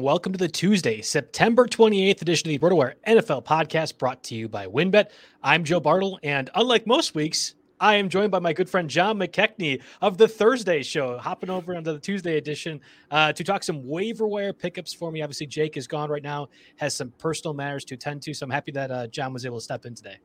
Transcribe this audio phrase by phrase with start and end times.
[0.00, 4.34] And welcome to the Tuesday, September 28th edition of the RotoWire NFL podcast brought to
[4.34, 5.10] you by WynnBET.
[5.42, 9.18] I'm Joe Bartel, and unlike most weeks, I am joined by my good friend John
[9.18, 13.86] McKechnie of the Thursday show, hopping over into the Tuesday edition uh, to talk some
[13.86, 15.20] waiver wire pickups for me.
[15.20, 18.50] Obviously, Jake is gone right now, has some personal matters to attend to, so I'm
[18.50, 20.16] happy that uh, John was able to step in today.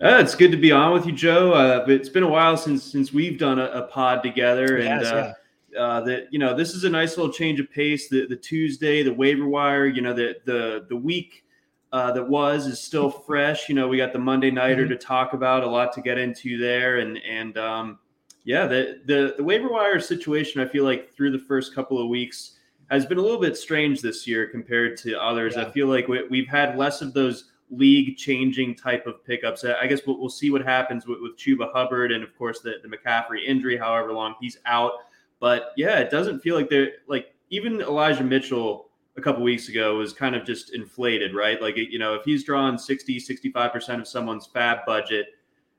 [0.00, 1.50] Uh, it's good to be on with you, Joe.
[1.50, 5.14] Uh, it's been a while since since we've done a, a pod together, and uh,
[5.14, 5.32] yeah.
[5.76, 8.08] Uh, that you know this is a nice little change of pace.
[8.08, 11.44] The the Tuesday, the waiver wire, you know the the the week
[11.92, 13.68] uh, that was is still fresh.
[13.68, 14.90] You know we got the Monday nighter Mhm.
[14.90, 17.98] to talk about, a lot to get into there, and and um,
[18.44, 20.60] yeah, the the the waiver wire situation.
[20.60, 22.52] I feel like through the first couple of weeks
[22.90, 25.54] has been a little bit strange this year compared to others.
[25.56, 25.62] Yeah.
[25.66, 29.64] I feel like we, we've had less of those league changing type of pickups.
[29.64, 32.60] I I guess we'll, we'll see what happens with, with Chuba Hubbard and of course
[32.60, 34.92] the, the McCaffrey injury, however long he's out.
[35.40, 39.96] But yeah, it doesn't feel like they're like even Elijah Mitchell a couple weeks ago
[39.96, 41.60] was kind of just inflated, right?
[41.62, 45.28] Like, you know, if he's drawing 60, 65% of someone's fab budget,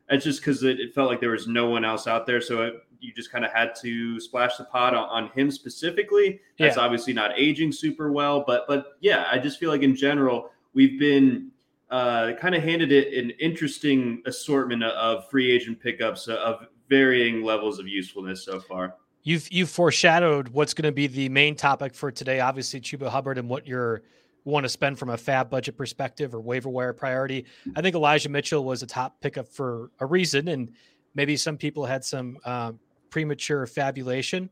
[0.09, 2.41] it's just because it, it felt like there was no one else out there.
[2.41, 6.39] So it, you just kind of had to splash the pot on, on him specifically.
[6.57, 6.83] That's Yeah.
[6.83, 10.99] obviously not aging super well, but but yeah, I just feel like in general we've
[10.99, 11.51] been
[11.91, 17.77] uh, kind of handed it an interesting assortment of free agent pickups of varying levels
[17.79, 18.95] of usefulness so far.
[19.27, 22.39] You've you've foreshadowed what's going to be the main topic for today.
[22.39, 24.03] Obviously, Chuba Hubbard and what you're
[24.45, 27.43] want to spend from a fab budget perspective or waiver wire priority.
[27.75, 30.71] I think Elijah Mitchell was a top pickup for a reason, and
[31.13, 32.79] maybe some people had some um,
[33.09, 34.49] premature fabulation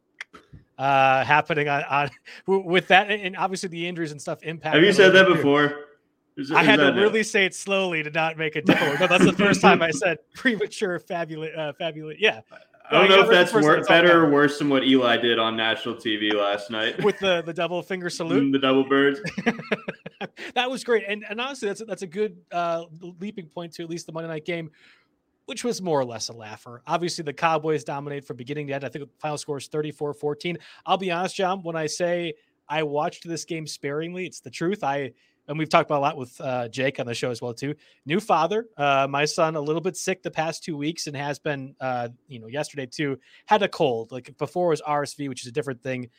[0.78, 2.10] uh, happening on, on
[2.66, 4.76] with that, and obviously the injuries and stuff impact.
[4.76, 5.86] Have you said that before?
[6.36, 9.00] Is- I is had to that- really say it slowly to not make a difference.
[9.00, 11.52] No, that's the first time I said premature fabulous.
[11.58, 12.42] Uh, fabulous, yeah.
[12.90, 15.18] I don't know if that's wor- one, it's all better or worse than what Eli
[15.18, 17.04] did on national TV last night.
[17.04, 18.44] With the the double finger salute.
[18.44, 19.20] Mm, the double birds.
[20.54, 22.86] that was great, and and honestly, that's a, that's a good uh,
[23.20, 24.70] leaping point to at least the Monday night game,
[25.46, 26.82] which was more or less a laugher.
[26.86, 28.84] Obviously, the Cowboys dominated from beginning to end.
[28.84, 30.58] I think the final score is 34-14.
[30.86, 32.34] I'll be honest, John, when I say
[32.70, 34.84] I watched this game sparingly, it's the truth.
[34.84, 35.12] I
[35.48, 37.76] and we've talked about a lot with uh, Jake on the show as well too.
[38.06, 41.40] New father, uh, my son, a little bit sick the past two weeks and has
[41.40, 43.18] been, uh, you know, yesterday too.
[43.46, 44.12] Had a cold.
[44.12, 46.10] Like before was RSV, which is a different thing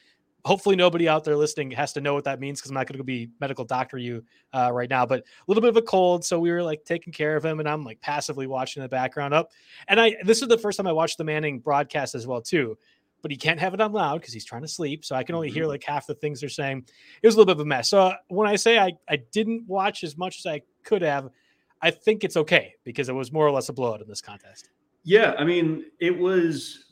[0.46, 2.98] hopefully nobody out there listening has to know what that means because I'm not going
[2.98, 4.22] to be medical doctor you
[4.52, 6.24] uh, right now, but a little bit of a cold.
[6.24, 8.88] So we were like taking care of him and I'm like passively watching in the
[8.88, 9.50] background up.
[9.88, 12.78] And I, this is the first time I watched the Manning broadcast as well too,
[13.22, 15.04] but he can't have it on loud because he's trying to sleep.
[15.04, 16.86] So I can only hear like half the things they're saying.
[17.22, 17.88] It was a little bit of a mess.
[17.88, 21.30] So uh, when I say I, I didn't watch as much as I could have,
[21.82, 24.70] I think it's okay because it was more or less a blowout in this contest.
[25.04, 26.86] Yeah, I mean, it was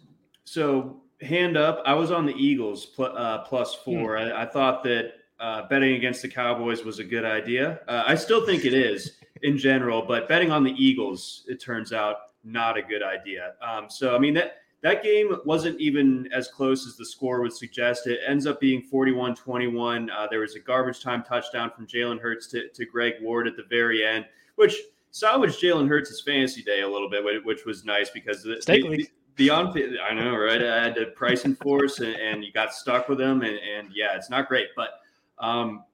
[0.44, 1.82] so hand up.
[1.86, 4.18] I was on the Eagles pl- uh, plus four.
[4.18, 7.80] I, I thought that uh, betting against the Cowboys was a good idea.
[7.88, 11.92] Uh, I still think it is in general, but betting on the Eagles, it turns
[11.92, 13.54] out not a good idea.
[13.66, 17.54] Um, so, I mean, that that game wasn't even as close as the score would
[17.54, 18.06] suggest.
[18.06, 20.10] It ends up being 41 21.
[20.10, 23.56] Uh, there was a garbage time touchdown from Jalen Hurts to, to Greg Ward at
[23.56, 24.26] the very end,
[24.56, 24.76] which
[25.10, 29.48] salvaged Jalen Hurts' fantasy day a little bit, which was nice because the, the, the
[29.48, 29.68] on
[30.06, 30.62] I know, right?
[30.62, 33.88] I had to price and force, and, and, you got stuck with them, and, and
[33.94, 34.68] yeah, it's not great.
[34.76, 35.00] But
[35.38, 35.84] um,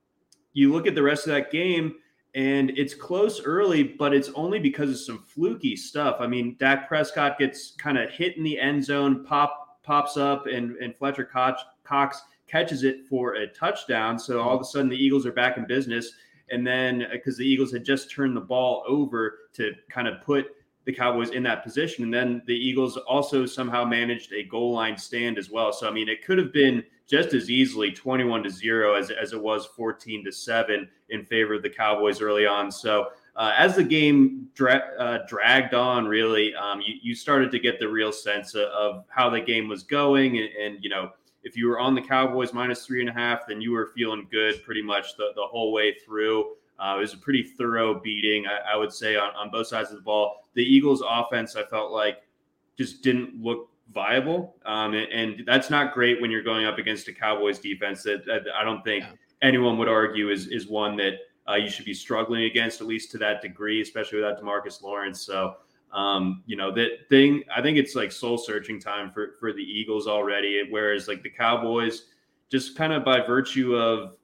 [0.53, 1.95] you look at the rest of that game
[2.35, 6.17] and it's close early, but it's only because of some fluky stuff.
[6.21, 10.47] I mean, Dak Prescott gets kind of hit in the end zone, pop pops up,
[10.47, 14.19] and and Fletcher Cox, Cox catches it for a touchdown.
[14.19, 16.13] So all of a sudden, the Eagles are back in business.
[16.51, 20.21] And then uh, because the Eagles had just turned the ball over to kind of
[20.23, 20.47] put
[20.85, 24.97] the Cowboys in that position, and then the Eagles also somehow managed a goal line
[24.97, 25.73] stand as well.
[25.73, 29.33] So I mean, it could have been just as easily 21 to 0 as, as
[29.33, 32.71] it was 14 to 7 in favor of the Cowboys early on.
[32.71, 37.59] So uh, as the game dra- uh, dragged on, really, um, you, you, started to
[37.59, 40.39] get the real sense of, of how the game was going.
[40.39, 41.11] And, and, you know,
[41.43, 44.29] if you were on the Cowboys minus three and a half, then you were feeling
[44.31, 46.53] good pretty much the, the whole way through.
[46.79, 49.91] Uh, it was a pretty thorough beating, I, I would say, on, on both sides
[49.91, 50.47] of the ball.
[50.55, 52.23] The Eagles' offense, I felt like,
[52.79, 54.57] just didn't look viable.
[54.65, 58.25] Um, and, and, that's not great when you're going up against a Cowboys defense that,
[58.27, 59.13] that I don't think yeah.
[59.43, 61.15] anyone would argue is is one that
[61.49, 65.21] uh, you should be struggling against at least to that degree, especially without DeMarcus Lawrence.
[65.23, 65.57] So.
[65.93, 67.43] Um, you know that thing.
[67.53, 70.63] I think it's like soul searching time for for the Eagles already.
[70.71, 72.05] Whereas like the Cowboys,
[72.49, 74.17] just kind of by virtue of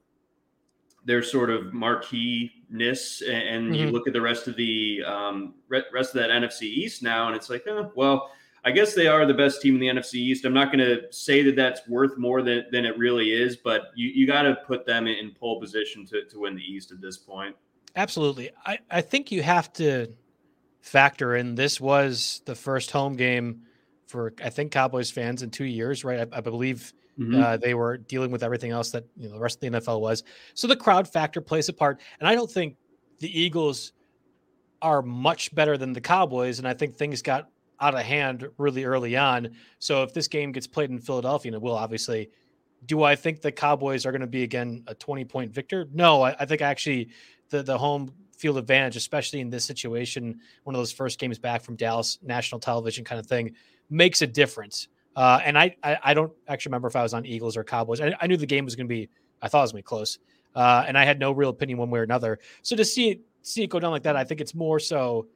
[1.06, 3.74] their sort of marquee-ness, and, mm-hmm.
[3.74, 7.36] you look at the rest of the um, rest of that NFC East now, and
[7.36, 8.30] it's like, oh, well,
[8.66, 10.44] I guess they are the best team in the NFC East.
[10.44, 13.92] I'm not going to say that that's worth more than, than it really is, but
[13.94, 17.00] you, you got to put them in pole position to, to win the East at
[17.00, 17.54] this point.
[17.94, 18.50] Absolutely.
[18.66, 20.08] I, I think you have to
[20.80, 23.62] factor in this was the first home game
[24.08, 26.28] for, I think, Cowboys fans in two years, right?
[26.32, 27.40] I, I believe mm-hmm.
[27.40, 30.00] uh, they were dealing with everything else that you know, the rest of the NFL
[30.00, 30.24] was.
[30.54, 32.00] So the crowd factor plays a part.
[32.18, 32.74] And I don't think
[33.20, 33.92] the Eagles
[34.82, 36.58] are much better than the Cowboys.
[36.58, 37.48] And I think things got
[37.80, 39.50] out of hand really early on.
[39.78, 42.30] So if this game gets played in Philadelphia, and it will obviously,
[42.86, 45.86] do I think the Cowboys are going to be again a 20 point victor?
[45.92, 47.08] No, I, I think actually
[47.50, 51.62] the the home field advantage, especially in this situation, one of those first games back
[51.62, 53.54] from Dallas national television kind of thing,
[53.88, 54.88] makes a difference.
[55.14, 58.02] Uh, and I, I, I don't actually remember if I was on Eagles or Cowboys.
[58.02, 59.08] I, I knew the game was going to be
[59.40, 60.18] I thought it was going to be close,
[60.54, 62.38] uh, and I had no real opinion one way or another.
[62.62, 65.28] So to see see it go down like that, I think it's more so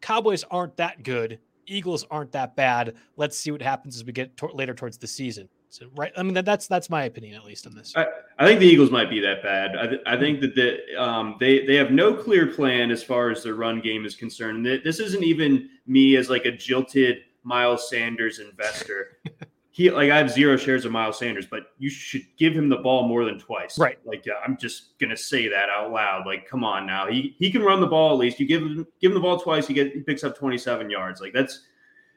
[0.00, 2.94] Cowboys aren't that good Eagles aren't that bad.
[3.16, 5.48] Let's see what happens as we get to- later towards the season.
[5.68, 7.92] So, right, I mean that, that's that's my opinion at least on this.
[7.96, 8.06] I,
[8.38, 9.76] I think the Eagles might be that bad.
[9.76, 13.30] I, th- I think that the, um, they they have no clear plan as far
[13.30, 14.64] as their run game is concerned.
[14.64, 19.18] This isn't even me as like a jilted Miles Sanders investor.
[19.76, 22.78] he like I have zero shares of Miles Sanders, but you should give him the
[22.78, 23.78] ball more than twice.
[23.78, 23.98] Right.
[24.06, 26.24] Like yeah, I'm just gonna say that out loud.
[26.24, 27.06] Like, come on now.
[27.08, 28.40] He he can run the ball at least.
[28.40, 31.20] You give him give him the ball twice, he get he picks up 27 yards.
[31.20, 31.66] Like that's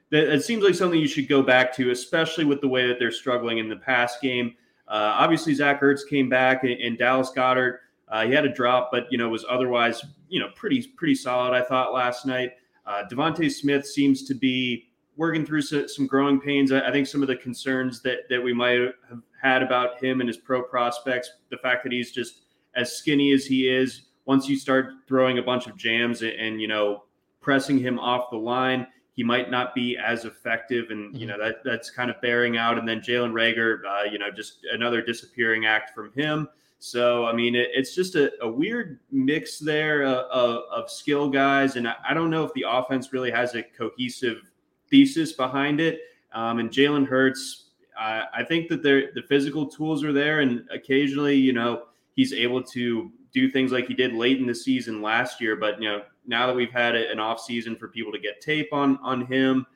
[0.08, 2.98] that it seems like something you should go back to, especially with the way that
[2.98, 4.54] they're struggling in the pass game.
[4.88, 8.88] Uh, obviously, Zach Ertz came back, and, and Dallas Goedert Uh, he had a drop,
[8.90, 11.52] but you know was otherwise you know pretty pretty solid.
[11.54, 12.52] I thought last night.
[12.86, 14.89] Uh, DeVonta Smith seems to be
[15.20, 16.72] working through some growing pains.
[16.72, 20.28] I think some of the concerns that that we might have had about him and
[20.28, 24.56] his pro prospects, the fact that he's just as skinny as he is, once you
[24.56, 27.04] start throwing a bunch of jams and, and you know
[27.42, 31.38] pressing him off the line, he might not be as effective, and you mm-hmm.
[31.38, 32.78] know that that's kind of bearing out.
[32.78, 36.48] And then Jalen Reagor, uh, you know, just another disappearing act from him.
[36.78, 41.28] So I mean, it, it's just a, a, weird mix there uh, of, of, skill
[41.28, 44.49] guys, and I, I don't know if the offense really has a cohesive
[44.90, 46.00] thesis behind it.
[46.32, 51.36] Um, and Jalen Hurts, I, I think that the physical tools are there, and occasionally,
[51.36, 55.40] you know, he's able to do things like he did late in the season last
[55.40, 55.56] year.
[55.56, 58.72] But you know, now that we've had an off season for people to get tape
[58.72, 59.66] on on him,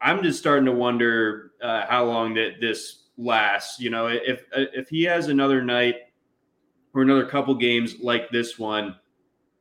[0.00, 3.80] I'm just starting to wonder uh, how long that this lasts.
[3.80, 5.96] You know, if if he has another night
[6.94, 8.96] or another couple games like this one,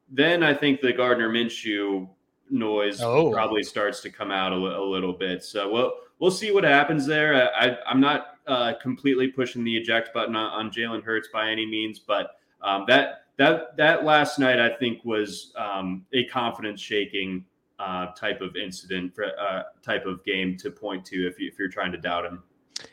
[0.10, 2.08] then I think the Gardner Minshew
[2.50, 3.32] noise oh.
[3.32, 5.44] probably starts to come out a, a, little bit.
[5.44, 7.52] So we'll we'll see what happens there.
[7.56, 11.66] I, am not uh, completely pushing the eject button on, on Jalen Hurts by any
[11.66, 17.46] means, but um, that that that last night I think was um, a confidence shaking
[17.80, 21.60] uh, type of incident, for, uh, type of game to point to if you, if
[21.60, 22.42] you're trying to doubt him.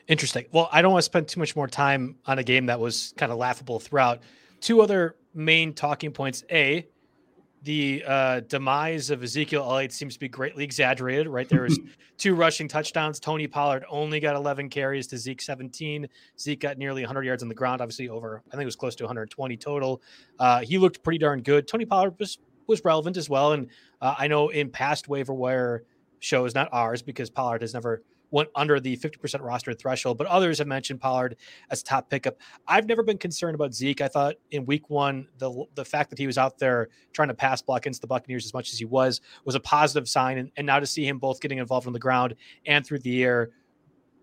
[0.09, 0.47] Interesting.
[0.53, 3.15] Well, I don't want to spend too much more time on a game that was
[3.17, 4.21] kind of laughable throughout.
[4.61, 6.87] Two other main talking points: a
[7.63, 11.49] the uh, demise of Ezekiel Elliott seems to be greatly exaggerated, right?
[11.49, 11.79] There was
[12.19, 13.21] two rushing touchdowns.
[13.21, 16.09] Tony Pollard only got 11 carries to Zeke 17.
[16.39, 18.97] Zeke got nearly 100 yards on the ground, obviously over, I think it was close
[18.97, 20.03] to 120 total.
[20.39, 21.69] Uh, he looked pretty darn good.
[21.69, 22.39] Tony Pollard was
[22.69, 23.69] was relevant as well, and
[24.01, 25.83] uh, I know in past waiver wire
[26.21, 28.03] shows, not ours, because Pollard has never
[28.33, 31.37] went under the 50% roster threshold, but others have mentioned Pollard
[31.71, 32.39] as top pickup.
[32.67, 34.01] I've never been concerned about Zeke.
[34.01, 37.35] I thought in week one, the the fact that he was out there trying to
[37.35, 40.39] pass block against the Buccaneers as much as he was was a positive sign.
[40.39, 42.35] And, and now to see him both getting involved on the ground
[42.67, 43.51] and through the air,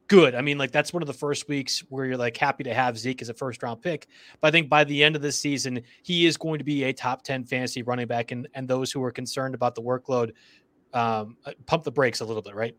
[0.07, 0.33] good.
[0.35, 2.97] I mean, like that's one of the first weeks where you're like happy to have
[2.97, 4.07] Zeke as a first round pick.
[4.41, 6.93] But I think by the end of the season, he is going to be a
[6.93, 8.31] top 10 fantasy running back.
[8.31, 10.31] And, and those who are concerned about the workload,
[10.93, 11.37] um,
[11.67, 12.75] pump the brakes a little bit, right?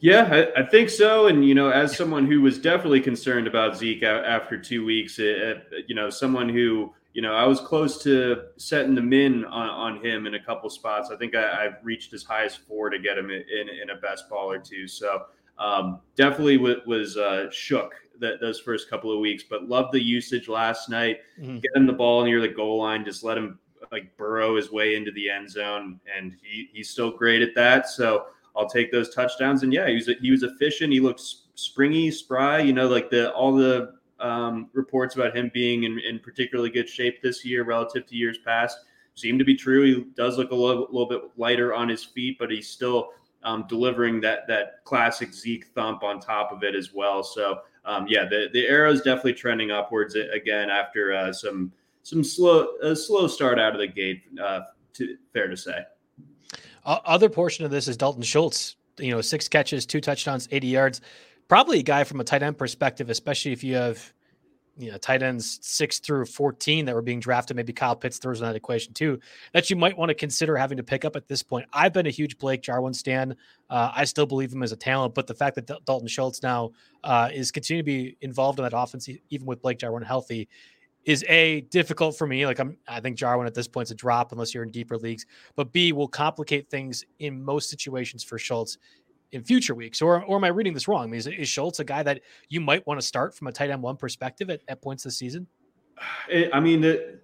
[0.00, 1.26] Yeah, I, I, think so.
[1.26, 5.66] And you know, as someone who was definitely concerned about Zeke after two weeks, it,
[5.86, 10.04] you know, someone who you know I was close to setting the min on, on
[10.04, 11.10] him in a couple spots.
[11.10, 13.42] I think I, have reached as high as four to get him in,
[13.82, 14.86] in, a best ball or two.
[14.86, 15.22] So
[15.58, 20.02] um, definitely w- was uh, shook that those first couple of weeks, but loved the
[20.02, 21.18] usage last night.
[21.40, 21.58] Mm-hmm.
[21.58, 23.58] Get him the ball near the goal line, just let him
[23.90, 27.88] like burrow his way into the end zone, and he he's still great at that.
[27.88, 28.26] So
[28.58, 29.62] I'll take those touchdowns.
[29.62, 30.92] And yeah, he was he was efficient.
[30.92, 31.22] He looked
[31.54, 32.58] springy, spry.
[32.58, 36.88] You know, like the all the um, reports about him being in, in particularly good
[36.88, 38.78] shape this year relative to years past
[39.14, 39.84] seem to be true.
[39.84, 43.10] He does look a little, little bit lighter on his feet, but he's still
[43.44, 47.22] um, delivering that that classic Zeke thump on top of it as well.
[47.22, 51.72] So um, yeah, the the arrow is definitely trending upwards again after uh, some
[52.02, 54.22] some slow a slow start out of the gate.
[54.42, 54.60] Uh,
[54.94, 55.84] to, fair to say.
[56.84, 58.76] Other portion of this is Dalton Schultz.
[58.98, 61.00] You know, six catches, two touchdowns, 80 yards.
[61.48, 64.12] Probably a guy from a tight end perspective, especially if you have,
[64.76, 67.56] you know, tight ends six through 14 that were being drafted.
[67.56, 69.18] Maybe Kyle Pitts throws in that equation too,
[69.52, 71.66] that you might want to consider having to pick up at this point.
[71.72, 73.34] I've been a huge Blake Jarwin stan.
[73.70, 76.72] Uh, I still believe him as a talent, but the fact that Dalton Schultz now
[77.04, 80.48] uh, is continuing to be involved in that offense, even with Blake Jarwin healthy,
[81.08, 82.44] is a difficult for me.
[82.44, 84.98] Like I'm, I think Jarwin at this point is a drop unless you're in deeper
[84.98, 85.24] leagues.
[85.56, 88.76] But B will complicate things in most situations for Schultz
[89.32, 90.02] in future weeks.
[90.02, 91.04] Or, or am I reading this wrong?
[91.04, 93.52] I mean, is, is Schultz a guy that you might want to start from a
[93.52, 95.46] tight end one perspective at, at points this season?
[96.52, 97.20] I mean the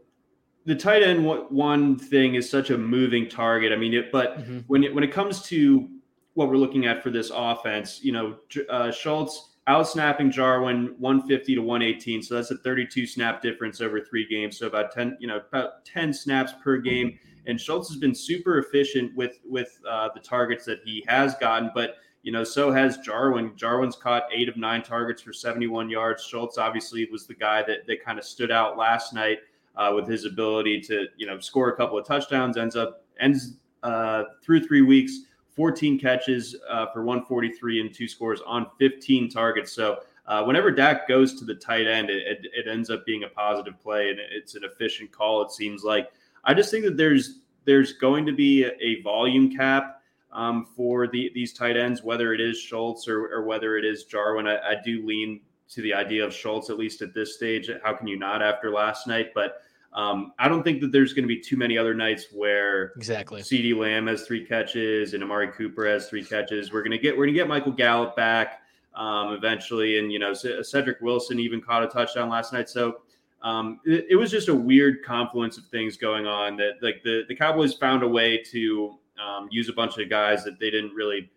[0.64, 3.71] the tight end one thing is such a moving target.
[3.71, 4.61] I mean, it, but mm-hmm.
[4.67, 5.91] when it when it comes to
[6.33, 8.37] what we're looking at for this offense, you know,
[8.71, 12.23] uh, Schultz out snapping Jarwin 150 to 118.
[12.23, 14.59] So that's a 32 snap difference over three games.
[14.59, 17.18] So about 10, you know, about 10 snaps per game.
[17.47, 21.71] And Schultz has been super efficient with with uh, the targets that he has gotten,
[21.75, 23.52] but you know, so has Jarwin.
[23.54, 26.25] Jarwin's caught eight of nine targets for 71 yards.
[26.25, 29.40] Schultz obviously was the guy that that kind of stood out last night
[29.76, 32.56] uh, with his ability to you know score a couple of touchdowns.
[32.56, 35.21] Ends up ends uh, through three weeks
[35.55, 39.73] 14 catches uh, for 143 and two scores on 15 targets.
[39.73, 43.29] So uh, whenever Dak goes to the tight end, it, it, ends up being a
[43.29, 45.43] positive play and it's an efficient call.
[45.43, 46.11] It seems like.
[46.45, 51.07] I just think that there's there's going to be a, a volume cap um, for
[51.07, 54.47] the, these tight ends, whether it is Schultz or, or whether it is Jarwin.
[54.47, 57.71] I, I do lean to the idea of Schultz at least at this stage.
[57.83, 59.33] How can you not after last night?
[59.35, 59.63] But
[59.95, 63.43] um, I don't think that there's going to be too many other nights where exactly
[63.43, 66.73] CeeDee Lamb has three catches and Amari Cooper has three catches.
[66.73, 68.63] We're gonna get we're gonna get Michael Gallup back
[68.95, 72.69] um, eventually, and you know Cedric Wilson even caught a touchdown last night.
[72.69, 73.03] So
[73.43, 77.23] um, it, it, was just a weird confluence of things going on that like the
[77.29, 80.93] the Cowboys found a way to um, use a bunch of guys that they didn't
[80.93, 81.31] really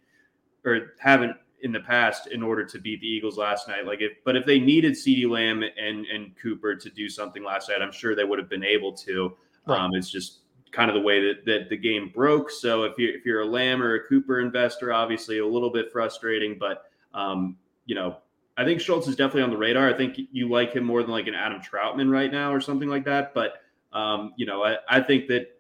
[0.66, 3.86] or haven't in the past in order to beat the Eagles last night.
[3.86, 7.70] Like if, but if they needed CeeDee Lamb and and Cooper to do something last
[7.70, 9.36] night, I'm sure they would have been able to.
[9.66, 9.80] Right.
[9.80, 10.40] Um, it's just
[10.72, 12.52] kind of the way that, that the game broke.
[12.52, 15.92] So if you if you're a Lamb or a Cooper investor, obviously a little bit
[15.92, 16.84] frustrating, but
[17.14, 18.18] um, you know,
[18.58, 19.88] I think Schultz is definitely on the radar.
[19.90, 22.90] I think you like him more than like an Adam Trautman right now or something
[22.90, 23.34] like that.
[23.34, 23.62] But
[23.94, 25.60] um, you know, I, I think that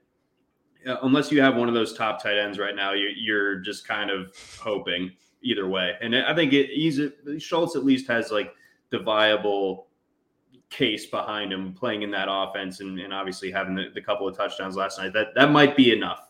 [0.85, 3.87] uh, unless you have one of those top tight ends right now, you, you're just
[3.87, 5.93] kind of hoping either way.
[6.01, 6.99] And I think it, he's
[7.39, 8.53] Schultz at least has like
[8.89, 9.87] the viable
[10.69, 14.35] case behind him playing in that offense and, and obviously having the, the, couple of
[14.35, 15.13] touchdowns last night.
[15.13, 16.29] That that might be enough.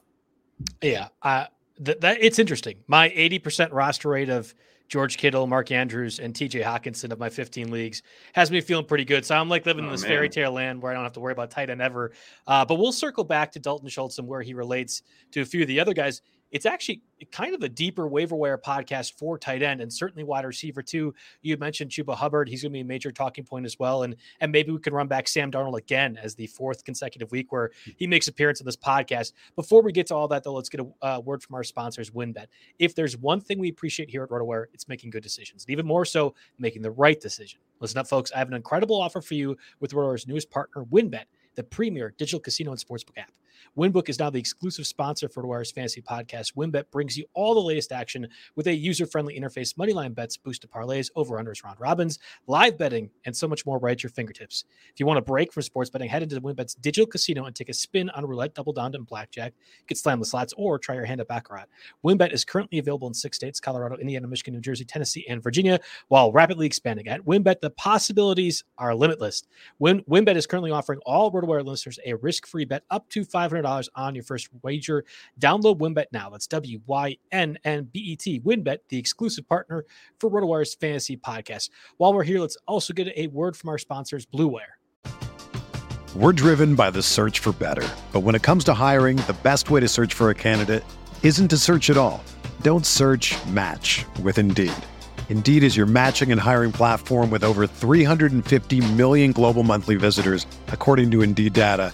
[0.81, 1.45] Yeah, uh,
[1.83, 2.77] th- that it's interesting.
[2.87, 4.53] My eighty percent roster rate of
[4.87, 9.03] George Kittle, Mark Andrews, and TJ Hockenson of my 15 leagues has me feeling pretty
[9.03, 9.25] good.
[9.25, 10.11] So I'm like living oh, in this man.
[10.11, 12.13] fairy tale land where I don't have to worry about tight end ever.
[12.45, 15.61] Uh, but we'll circle back to Dalton Schultz and where he relates to a few
[15.61, 17.01] of the other guys it's actually
[17.31, 21.13] kind of a deeper waiver wire podcast for tight end and certainly wide receiver too.
[21.41, 24.15] You mentioned Chuba Hubbard; he's going to be a major talking point as well, and
[24.39, 27.71] and maybe we can run back Sam Darnold again as the fourth consecutive week where
[27.97, 29.33] he makes appearance on this podcast.
[29.55, 32.11] Before we get to all that, though, let's get a uh, word from our sponsors,
[32.11, 32.47] WynnBET.
[32.79, 35.85] If there's one thing we appreciate here at RotoWire, it's making good decisions, and even
[35.85, 37.59] more so, making the right decision.
[37.79, 38.31] Listen up, folks.
[38.31, 41.25] I have an incredible offer for you with RotoWire's newest partner, WynnBET
[41.57, 43.31] the premier digital casino and sportsbook app.
[43.77, 46.55] WynnBook is now the exclusive sponsor for the Wire's Fantasy Podcast.
[46.55, 51.09] WynnBET brings you all the latest action with a user-friendly interface, moneyline bets, boosted parlays,
[51.15, 54.65] over/unders, round robins, live betting, and so much more right at your fingertips.
[54.93, 57.69] If you want a break from sports betting, head into WynnBET's digital casino and take
[57.69, 59.53] a spin on roulette, double down, and blackjack.
[59.79, 61.65] You can slam the slots or try your hand at baccarat.
[62.03, 65.79] WynnBET is currently available in six states: Colorado, Indiana, Michigan, New Jersey, Tennessee, and Virginia,
[66.07, 67.07] while rapidly expanding.
[67.07, 69.43] At WynnBET, the possibilities are limitless.
[69.79, 74.15] Win- WynnBET is currently offering all RotoWire listeners a risk-free bet up to $500 on
[74.15, 75.05] your first wager.
[75.39, 76.29] Download WynnBET now.
[76.29, 78.39] That's W Y N N B E T.
[78.39, 79.85] WynnBET, the exclusive partner
[80.19, 81.69] for RotoWire's fantasy podcast.
[81.97, 84.77] While we're here, let's also get a word from our sponsors, Blue Wire.
[86.15, 87.87] We're driven by the search for better.
[88.11, 90.83] But when it comes to hiring, the best way to search for a candidate
[91.21, 92.23] isn't to search at all.
[92.61, 94.73] Don't search match with Indeed.
[95.29, 101.11] Indeed is your matching and hiring platform with over 350 million global monthly visitors, according
[101.11, 101.93] to Indeed data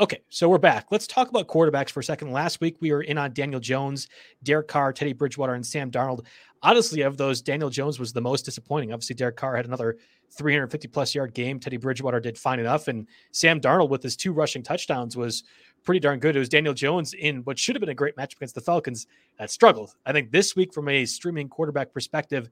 [0.00, 0.86] Okay, so we're back.
[0.92, 2.30] Let's talk about quarterbacks for a second.
[2.30, 4.06] Last week we were in on Daniel Jones,
[4.44, 6.24] Derek Carr, Teddy Bridgewater, and Sam Darnold.
[6.62, 8.92] Honestly, of those, Daniel Jones was the most disappointing.
[8.92, 9.96] Obviously, Derek Carr had another
[10.30, 11.58] 350 plus yard game.
[11.58, 15.42] Teddy Bridgewater did fine enough, and Sam Darnold with his two rushing touchdowns was
[15.82, 16.36] pretty darn good.
[16.36, 19.08] It was Daniel Jones in what should have been a great match against the Falcons
[19.40, 19.96] that struggled.
[20.06, 22.50] I think this week, from a streaming quarterback perspective,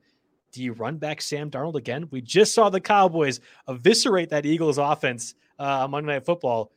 [0.51, 2.09] do you run back Sam Darnold again?
[2.11, 6.73] We just saw the Cowboys eviscerate that Eagles offense uh, on Monday Night Football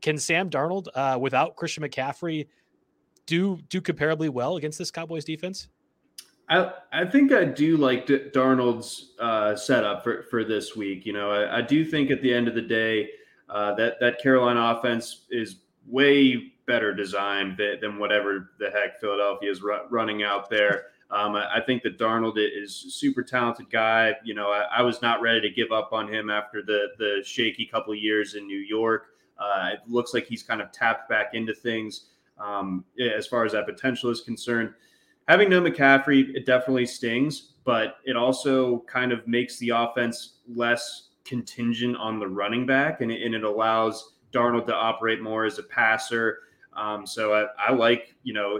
[0.00, 2.46] can Sam Darnold uh, without Christian McCaffrey
[3.26, 5.68] do do comparably well against this Cowboys defense?
[6.48, 11.04] I I think I do like D- Darnold's uh, setup for for this week.
[11.06, 13.10] You know, I, I, do think at the end of the day
[13.48, 19.50] uh, that that Carolina offense is way better designed than, than whatever the heck Philadelphia
[19.50, 20.86] is ru- running out there.
[21.10, 24.14] Um, I, I, think that Darnold is a super talented guy.
[24.22, 27.22] You know, I, I, was not ready to give up on him after the the
[27.24, 29.06] shaky couple years in New York.
[29.38, 32.06] Uh, it looks like he's kind of tapped back into things
[32.38, 34.72] um, as far as that potential is concerned.
[35.28, 41.08] Having no McCaffrey, it definitely stings, but it also kind of makes the offense less
[41.24, 45.58] contingent on the running back, and it, and it allows Darnold to operate more as
[45.58, 46.38] a passer.
[46.74, 48.58] Um, so I, I, like, you know,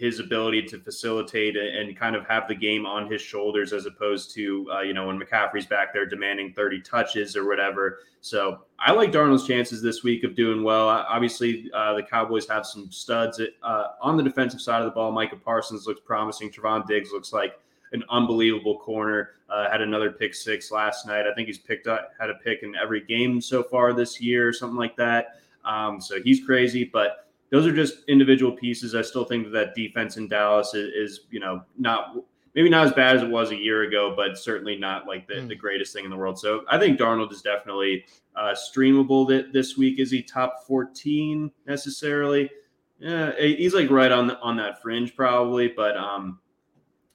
[0.00, 4.32] his ability to facilitate and kind of have the game on his shoulders as opposed
[4.34, 7.98] to uh, you know when McCaffrey's back there demanding 30 touches or whatever.
[8.22, 10.88] So I like Darnold's chances this week of doing well.
[10.88, 15.12] Obviously, uh, the Cowboys have some studs uh, on the defensive side of the ball.
[15.12, 16.50] Micah Parsons looks promising.
[16.50, 17.58] Trevon Diggs looks like
[17.92, 19.32] an unbelievable corner.
[19.50, 21.26] Uh, had another pick six last night.
[21.26, 24.50] I think he's picked up had a pick in every game so far this year,
[24.52, 25.40] something like that.
[25.64, 28.94] Um, so he's crazy, but those are just individual pieces.
[28.94, 32.16] I still think that, that defense in Dallas is, is, you know, not
[32.54, 35.34] maybe not as bad as it was a year ago, but certainly not like the,
[35.34, 35.48] mm.
[35.48, 36.38] the greatest thing in the world.
[36.38, 38.04] So I think Darnold is definitely
[38.36, 39.98] uh, streamable that this week.
[39.98, 42.50] Is he top 14 necessarily?
[42.98, 46.38] Yeah, he's like right on the, on that fringe probably, but um,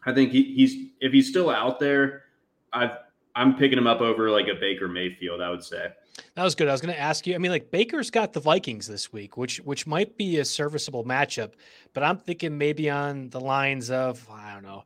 [0.05, 2.23] I think he, he's if he's still out there,
[2.73, 2.97] I've
[3.35, 5.41] I'm picking him up over like a Baker Mayfield.
[5.41, 5.89] I would say.
[6.35, 6.67] That was good.
[6.67, 7.35] I was going to ask you.
[7.35, 11.03] I mean, like Baker's got the Vikings this week, which which might be a serviceable
[11.03, 11.53] matchup,
[11.93, 14.83] but I'm thinking maybe on the lines of I don't know.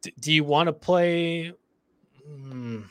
[0.00, 1.52] D- do you want to play?
[2.26, 2.82] Hmm,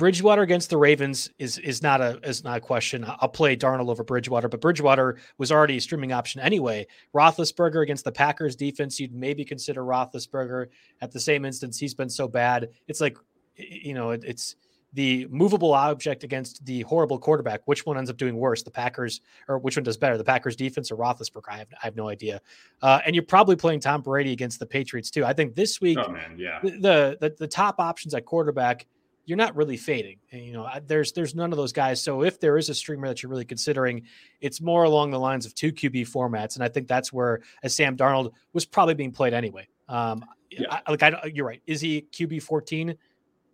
[0.00, 3.04] Bridgewater against the Ravens is is not a is not a question.
[3.06, 6.86] I'll play Darnold over Bridgewater, but Bridgewater was already a streaming option anyway.
[7.14, 10.68] Roethlisberger against the Packers defense, you'd maybe consider Roethlisberger.
[11.02, 12.70] At the same instance, he's been so bad.
[12.88, 13.18] It's like,
[13.56, 14.56] you know, it, it's
[14.92, 17.60] the movable object against the horrible quarterback.
[17.66, 20.56] Which one ends up doing worse, the Packers, or which one does better, the Packers
[20.56, 21.48] defense or Roethlisberger?
[21.48, 22.40] I have, I have no idea.
[22.82, 25.24] Uh, and you're probably playing Tom Brady against the Patriots too.
[25.24, 28.86] I think this week, oh man, yeah, the the, the top options at quarterback
[29.26, 30.18] you're not really fading.
[30.32, 32.02] And, you know, there's there's none of those guys.
[32.02, 34.02] So if there is a streamer that you're really considering,
[34.40, 37.72] it's more along the lines of two QB formats, and I think that's where as
[37.72, 39.68] Sam Darnold was probably being played anyway.
[39.88, 40.80] Um, yeah.
[40.84, 41.62] I, like I, you're right.
[41.66, 42.96] Is he QB 14?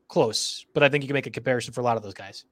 [0.08, 2.44] Close, but I think you can make a comparison for a lot of those guys.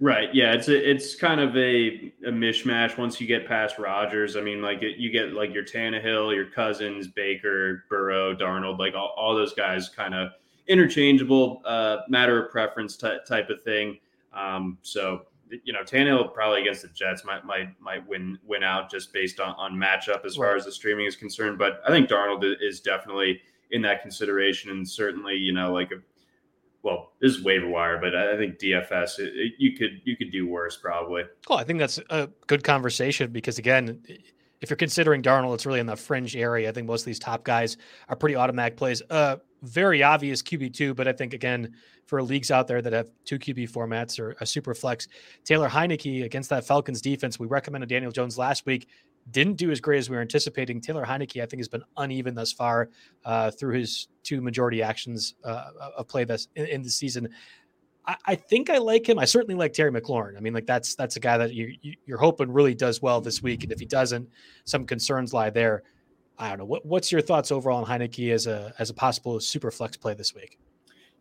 [0.00, 0.32] Right.
[0.32, 0.52] Yeah.
[0.52, 4.36] It's a, it's kind of a, a mishmash once you get past Rodgers.
[4.36, 8.94] I mean, like it, you get like your Tannehill, your Cousins, Baker, Burrow, Darnold, like
[8.94, 10.30] all, all those guys kind of
[10.68, 13.98] interchangeable, uh, matter of preference t- type of thing.
[14.32, 15.22] Um, so
[15.64, 19.40] you know, Tannehill probably against the Jets might might might win win out just based
[19.40, 21.58] on, on matchup as far as the streaming is concerned.
[21.58, 25.96] But I think Darnold is definitely in that consideration, and certainly you know like a
[26.88, 30.32] well, this is waiver wire, but I think DFS it, it, you could you could
[30.32, 31.24] do worse probably.
[31.48, 34.02] Oh, I think that's a good conversation because again,
[34.60, 36.68] if you're considering Darnold, it's really in the fringe area.
[36.68, 37.76] I think most of these top guys
[38.08, 39.02] are pretty automatic plays.
[39.10, 41.74] Uh, very obvious QB2, but I think again,
[42.06, 45.08] for leagues out there that have two QB formats or a super flex,
[45.44, 48.88] Taylor Heinicke against that Falcons defense, we recommended Daniel Jones last week.
[49.30, 50.80] Didn't do as great as we were anticipating.
[50.80, 52.88] Taylor Heinicke, I think, has been uneven thus far
[53.24, 57.28] uh, through his two majority actions uh, of play this in, in the season.
[58.26, 59.18] I, think I like him.
[59.18, 60.36] I certainly like Terry McLaurin.
[60.36, 63.20] I mean, like that's that's a guy that you, you are hoping really does well
[63.20, 64.28] this week, and if he doesn't,
[64.64, 65.82] some concerns lie there.
[66.38, 66.64] I don't know.
[66.64, 70.14] What, what's your thoughts overall on Heinicke as a as a possible super flex play
[70.14, 70.58] this week?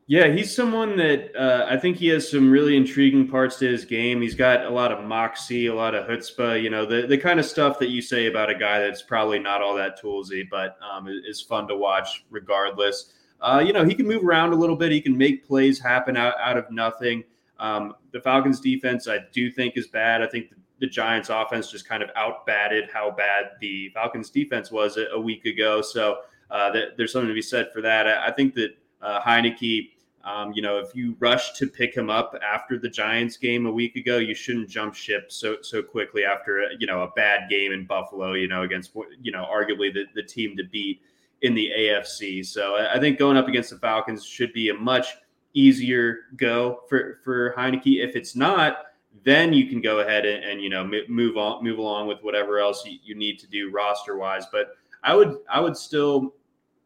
[0.10, 3.84] Yeah, he's someone that uh, I think he has some really intriguing parts to his
[3.84, 4.22] game.
[4.22, 7.42] He's got a lot of moxie, a lot of chutzpah, you know, the, the kind
[7.42, 10.78] of stuff that you say about a guy that's probably not all that toolsy, but
[10.82, 13.12] um, is fun to watch regardless.
[13.42, 14.94] Uh, you know, he can move around a little bit.
[14.94, 17.26] He can make plays happen out, out of nothing.
[17.60, 20.22] Um, the Falcons defense, I do think, is bad.
[20.22, 24.72] I think the, the Giants offense just kind of outbatted how bad the Falcons defense
[24.72, 25.82] was a, a week ago.
[25.82, 28.08] So uh, that, there's something to be said for that.
[28.08, 28.70] I, I think that
[29.02, 29.90] uh, Heinicke,
[30.28, 33.72] um, you know, if you rush to pick him up after the Giants game a
[33.72, 37.72] week ago, you shouldn't jump ship so so quickly after you know a bad game
[37.72, 38.34] in Buffalo.
[38.34, 41.02] You know, against you know arguably the, the team to beat
[41.44, 42.46] in the AFC.
[42.46, 45.16] So I think going up against the Falcons should be a much
[45.54, 48.04] easier go for for Heinicke.
[48.04, 48.80] If it's not,
[49.24, 52.60] then you can go ahead and, and you know move on, move along with whatever
[52.60, 54.44] else you, you need to do roster wise.
[54.52, 54.72] But
[55.04, 56.34] I would I would still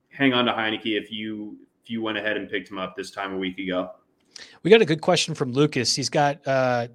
[0.09, 3.11] hang on to Heinicke if you if you went ahead and picked him up this
[3.11, 3.91] time a week ago.
[4.63, 5.95] We got a good question from Lucas.
[5.95, 6.87] He's got uh,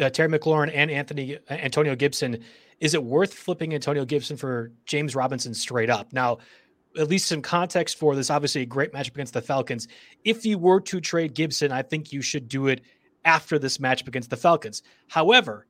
[0.00, 2.42] uh, Terry McLaurin and Anthony Antonio Gibson.
[2.80, 6.12] Is it worth flipping Antonio Gibson for James Robinson straight up?
[6.12, 6.38] Now,
[6.98, 8.30] at least some context for this.
[8.30, 9.88] Obviously, a great matchup against the Falcons.
[10.24, 12.82] If you were to trade Gibson, I think you should do it
[13.24, 14.82] after this matchup against the Falcons.
[15.08, 15.66] However,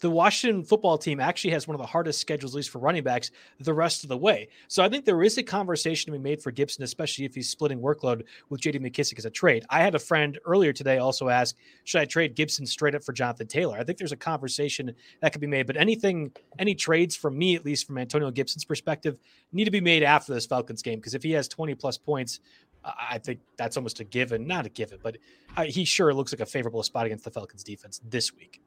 [0.00, 3.02] the Washington football team actually has one of the hardest schedules, at least for running
[3.02, 4.48] backs, the rest of the way.
[4.68, 7.48] So I think there is a conversation to be made for Gibson, especially if he's
[7.48, 9.64] splitting workload with JD McKissic as a trade.
[9.70, 13.12] I had a friend earlier today also ask, should I trade Gibson straight up for
[13.12, 13.76] Jonathan Taylor?
[13.76, 17.56] I think there's a conversation that could be made, but anything, any trades from me,
[17.56, 19.18] at least from Antonio Gibson's perspective,
[19.52, 22.40] need to be made after this Falcons game because if he has 20 plus points,
[22.84, 25.18] I think that's almost a given, not a given, but
[25.56, 28.60] uh, he sure looks like a favorable spot against the Falcons defense this week.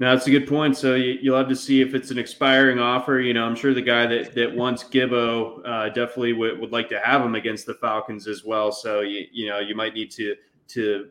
[0.00, 0.76] No, that's a good point.
[0.76, 3.20] So you, will have to see if it's an expiring offer.
[3.20, 6.88] You know, I'm sure the guy that that wants Gibbo uh, definitely would, would like
[6.88, 8.72] to have him against the Falcons as well.
[8.72, 10.34] So you you know you might need to
[10.68, 11.08] to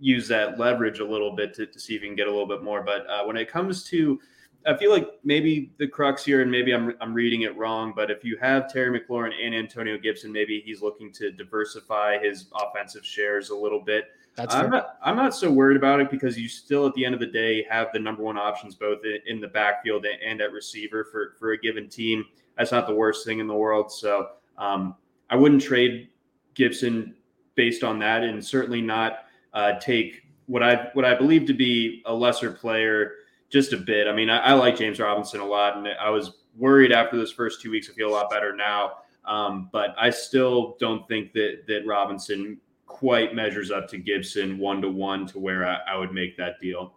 [0.00, 2.48] use that leverage a little bit to, to see if you can get a little
[2.48, 2.82] bit more.
[2.82, 4.18] But uh, when it comes to
[4.66, 8.10] I feel like maybe the crux here, and maybe I'm, I'm reading it wrong, but
[8.10, 13.06] if you have Terry McLaurin and Antonio Gibson, maybe he's looking to diversify his offensive
[13.06, 14.06] shares a little bit.
[14.36, 17.14] That's I'm not I'm not so worried about it because you still at the end
[17.14, 21.04] of the day have the number one options both in the backfield and at receiver
[21.10, 22.24] for for a given team.
[22.58, 23.90] That's not the worst thing in the world.
[23.90, 24.94] So um,
[25.30, 26.08] I wouldn't trade
[26.54, 27.14] Gibson
[27.54, 32.02] based on that, and certainly not uh, take what I what I believe to be
[32.04, 33.12] a lesser player
[33.48, 34.06] just a bit.
[34.06, 37.32] I mean, I, I, like James Robinson a lot, and I was worried after those
[37.32, 37.88] first two weeks.
[37.88, 42.58] I feel a lot better now, um, but I still don't think that that Robinson
[42.96, 46.58] quite measures up to Gibson one to one to where I, I would make that
[46.62, 46.94] deal.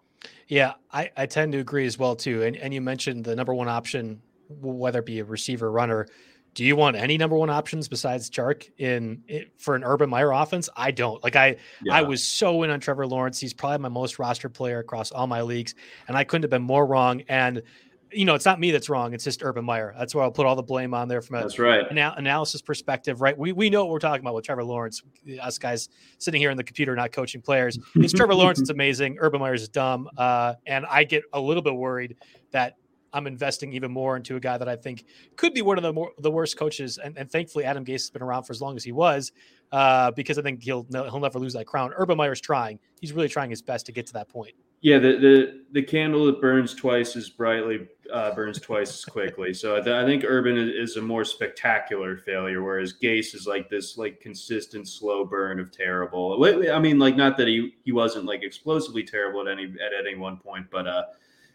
[0.48, 2.44] Yeah, I, I tend to agree as well too.
[2.44, 6.08] And and you mentioned the number one option, whether it be a receiver runner.
[6.54, 9.24] Do you want any number one options besides Chark in
[9.58, 10.70] for an Urban Meyer offense?
[10.76, 11.22] I don't.
[11.22, 11.94] Like I yeah.
[11.94, 13.40] I was so in on Trevor Lawrence.
[13.40, 15.76] He's probably my most roster player across all my leagues,
[16.08, 17.24] and I couldn't have been more wrong.
[17.28, 17.62] And
[18.12, 19.14] you know, it's not me that's wrong.
[19.14, 19.94] It's just Urban Meyer.
[19.98, 21.86] That's where I'll put all the blame on there from a that's right.
[21.90, 23.38] Ana- analysis perspective, right?
[23.38, 25.02] We, we know what we're talking about with Trevor Lawrence.
[25.42, 27.78] Us guys sitting here in the computer, not coaching players.
[27.96, 28.60] It's Trevor Lawrence.
[28.60, 29.18] It's amazing.
[29.20, 30.10] Urban Meyer is dumb.
[30.18, 32.16] Uh, and I get a little bit worried
[32.52, 32.76] that
[33.14, 35.94] I'm investing even more into a guy that I think could be one of the
[35.94, 36.98] more the worst coaches.
[36.98, 39.32] And, and thankfully, Adam Gase has been around for as long as he was,
[39.72, 41.92] uh, because I think he'll he'll never lose that crown.
[41.96, 42.80] Urban Meyer's trying.
[43.02, 44.54] He's really trying his best to get to that point.
[44.82, 49.54] Yeah, the the, the candle that burns twice as brightly uh, burns twice as quickly.
[49.54, 53.70] So I, th- I, think Urban is a more spectacular failure, whereas Gase is like
[53.70, 56.44] this like consistent slow burn of terrible.
[56.72, 60.16] I mean, like not that he he wasn't like explosively terrible at any at any
[60.16, 61.04] one point, but uh,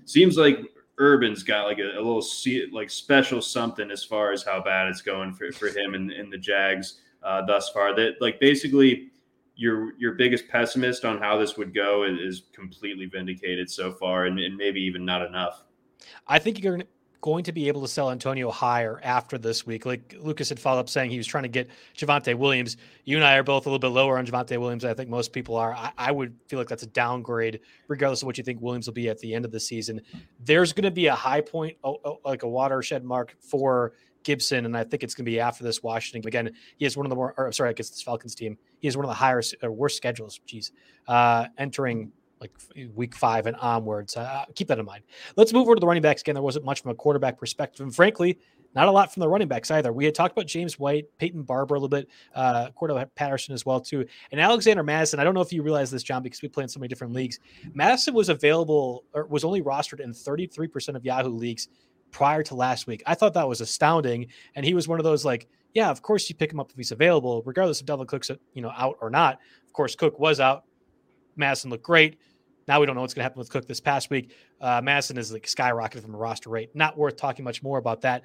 [0.04, 0.58] seems like
[0.98, 2.24] Urban's got like a, a little
[2.72, 6.32] like special something as far as how bad it's going for for him and, and
[6.32, 7.94] the Jags uh, thus far.
[7.94, 9.10] That like basically
[9.56, 14.38] your your biggest pessimist on how this would go is, completely vindicated so far, and,
[14.38, 15.64] and maybe even not enough.
[16.26, 16.80] I think you're
[17.20, 19.86] going to be able to sell Antonio higher after this week.
[19.86, 22.76] Like Lucas had followed up saying he was trying to get Javonte Williams.
[23.04, 24.84] You and I are both a little bit lower on Javonte Williams.
[24.84, 25.72] I think most people are.
[25.72, 28.92] I, I, would feel like that's a downgrade, regardless of what you think Williams will
[28.92, 30.02] be at the end of the season.
[30.38, 34.66] There's going to be a high point, oh, oh, like a watershed mark for Gibson,
[34.66, 36.26] and I think it's going to be after this Washington.
[36.26, 38.58] Again, he has one of the more, or, sorry, I guess this Falcons team.
[38.84, 40.40] He has one of the higher or worst schedules.
[40.44, 40.70] Geez,
[41.08, 42.52] uh, entering like
[42.94, 44.14] week five and onwards.
[44.14, 45.04] Uh, keep that in mind.
[45.38, 46.34] Let's move over to the running backs again.
[46.34, 48.38] There wasn't much from a quarterback perspective, and frankly,
[48.74, 49.90] not a lot from the running backs either.
[49.90, 53.64] We had talked about James White, Peyton Barber a little bit, uh, Cordarrelle Patterson as
[53.64, 55.18] well too, and Alexander Mattison.
[55.18, 57.14] I don't know if you realize this, John, because we play in so many different
[57.14, 57.40] leagues.
[57.72, 61.68] Mattison was available or was only rostered in 33% of Yahoo leagues
[62.10, 63.02] prior to last week.
[63.06, 64.26] I thought that was astounding.
[64.54, 66.76] And he was one of those like, yeah, of course you pick him up if
[66.76, 69.40] he's available, regardless of Dalvin Cook's you know out or not.
[69.66, 70.64] Of course, Cook was out.
[71.36, 72.18] Mattison looked great.
[72.66, 74.32] Now we don't know what's going to happen with Cook this past week.
[74.60, 76.70] Uh, Mattison is like skyrocketed from a roster rate.
[76.74, 78.22] Not worth talking much more about that.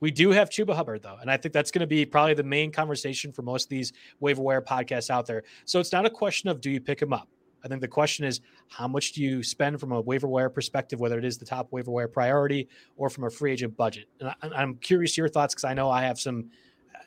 [0.00, 2.42] We do have Chuba Hubbard though, and I think that's going to be probably the
[2.42, 5.44] main conversation for most of these waiver wire podcasts out there.
[5.64, 7.28] So it's not a question of do you pick him up.
[7.64, 11.00] I think the question is how much do you spend from a waiver wire perspective,
[11.00, 14.06] whether it is the top waiver wire priority or from a free agent budget.
[14.20, 16.50] And I, am curious your thoughts because I know I have some,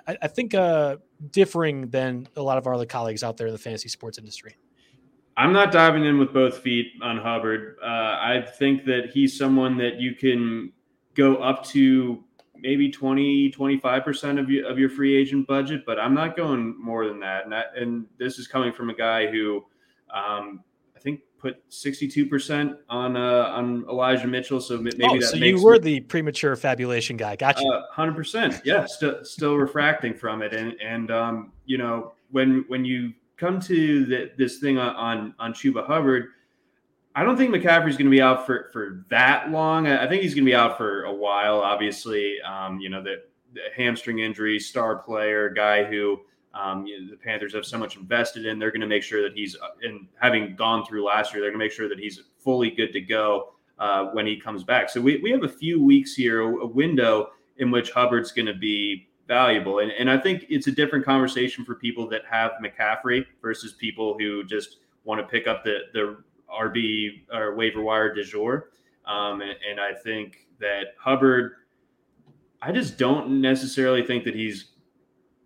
[0.07, 0.97] I, I think, uh,
[1.29, 4.55] differing than a lot of our other colleagues out there in the fantasy sports industry.
[5.37, 7.77] I'm not diving in with both feet on Hubbard.
[7.81, 10.73] Uh, I think that he's someone that you can
[11.13, 12.23] go up to
[12.55, 17.19] maybe 20, 25% of, of your free agent budget, but I'm not going more than
[17.21, 17.45] that.
[17.45, 19.65] And, and this is coming from a guy who
[20.13, 20.63] um,
[21.41, 24.61] put 62% on uh, on Elijah Mitchell.
[24.61, 27.35] So maybe oh, that so you were me, the premature fabulation guy.
[27.35, 27.65] Gotcha.
[27.65, 28.61] Uh, 100%.
[28.63, 28.85] Yeah.
[28.85, 30.53] Still, still refracting from it.
[30.53, 35.35] And, and um, you know, when, when you come to the, this thing on, on,
[35.39, 36.27] on Chuba Hubbard,
[37.15, 39.87] I don't think McCaffrey's going to be out for, for that long.
[39.87, 41.59] I, think he's going to be out for a while.
[41.59, 43.17] Obviously, um, you know, the
[43.75, 46.21] hamstring injury, star player, guy who,
[46.53, 48.59] um, you know, the Panthers have so much invested in.
[48.59, 51.51] They're going to make sure that he's, and uh, having gone through last year, they're
[51.51, 54.89] going to make sure that he's fully good to go uh, when he comes back.
[54.89, 58.53] So we, we have a few weeks here, a, window in which Hubbard's going to
[58.53, 59.79] be valuable.
[59.79, 64.17] And, and I think it's a different conversation for people that have McCaffrey versus people
[64.19, 66.17] who just want to pick up the, the
[66.53, 68.71] RB or waiver wire de jour.
[69.05, 71.53] Um, and, and I think that Hubbard,
[72.61, 74.70] I just don't necessarily think that he's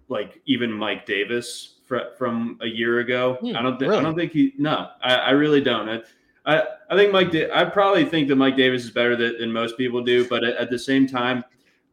[0.07, 3.37] like even Mike Davis fr- from a year ago.
[3.41, 4.01] Hmm, I don't think really?
[4.01, 4.53] I don't think he.
[4.57, 5.89] No, I, I really don't.
[5.89, 6.01] I,
[6.45, 7.31] I, I think Mike.
[7.31, 10.43] Da- I probably think that Mike Davis is better than, than most people do, but
[10.43, 11.43] at, at, the same time,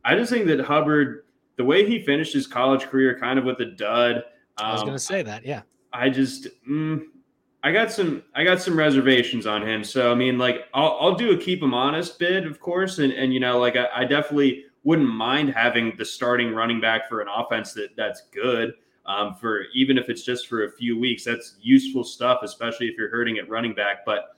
[0.05, 1.25] I just think that Hubbard,
[1.57, 4.17] the way he finished his college career, kind of with a dud.
[4.17, 4.23] Um,
[4.59, 5.45] I was going to say that.
[5.45, 5.63] Yeah.
[5.93, 6.49] I just.
[6.69, 7.07] Mm,
[7.65, 9.85] I got some I got some reservations on him.
[9.85, 13.13] So I mean, like I'll, I'll do a keep him honest bid, of course, and
[13.13, 17.21] and you know, like I, I definitely wouldn't mind having the starting running back for
[17.21, 18.75] an offense that that's good.
[19.05, 22.97] Um, for even if it's just for a few weeks, that's useful stuff, especially if
[22.97, 24.05] you're hurting at running back.
[24.07, 24.37] But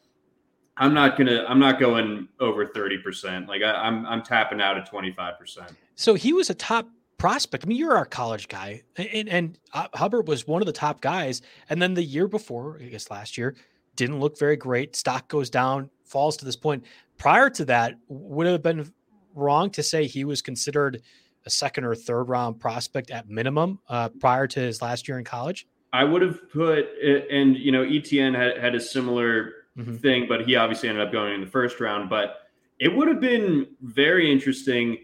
[0.77, 3.49] I'm not gonna I'm not going over 30 percent.
[3.49, 5.73] Like I, I'm, I'm tapping out at 25 percent.
[5.97, 7.65] So he was a top prospect.
[7.65, 11.01] I mean, you're our college guy, and, and uh, Hubbard was one of the top
[11.01, 11.43] guys.
[11.71, 13.55] And then the year before, I guess last year,
[13.97, 14.97] didn't look very great.
[14.97, 16.85] Stock goes down, falls to this point.
[17.19, 18.93] Prior to that, would have been
[19.35, 21.03] wrong to say he was considered
[21.47, 25.25] a second or third round prospect at minimum uh, prior to his last year in
[25.25, 25.67] college?
[25.93, 26.87] I would have put
[27.31, 30.01] and you know, Etienne had, had a similar Mhm.
[30.01, 32.09] thing, but he obviously ended up going in the first round.
[32.09, 32.43] But
[32.79, 34.99] it would have been very interesting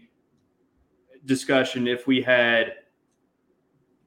[1.25, 2.75] discussion if we had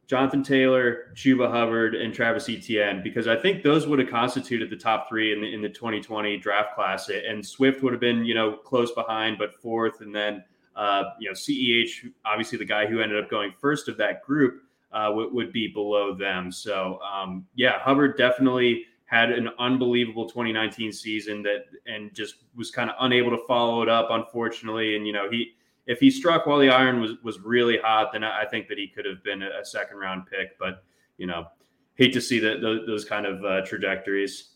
[0.07, 4.77] Jonathan Taylor, Chuba Hubbard, and Travis Etienne, because I think those would have constituted the
[4.77, 7.09] top three in the in the 2020 draft class.
[7.09, 10.45] And Swift would have been, you know, close behind, but fourth, and then
[10.77, 14.63] uh, you know, CEH, obviously the guy who ended up going first of that group,
[14.93, 16.51] uh, would, would be below them.
[16.51, 22.91] So um, yeah, Hubbard definitely had an unbelievable 2019 season that and just was kind
[22.91, 24.97] of unable to follow it up, unfortunately.
[24.97, 25.53] And you know, he
[25.87, 28.89] if he struck while the iron was was really hot, then I think that he
[28.89, 30.59] could have been a second round pick.
[30.59, 30.85] But
[31.19, 31.47] you know,
[31.95, 34.51] hate to see that those, those, kind of uh, trajectories.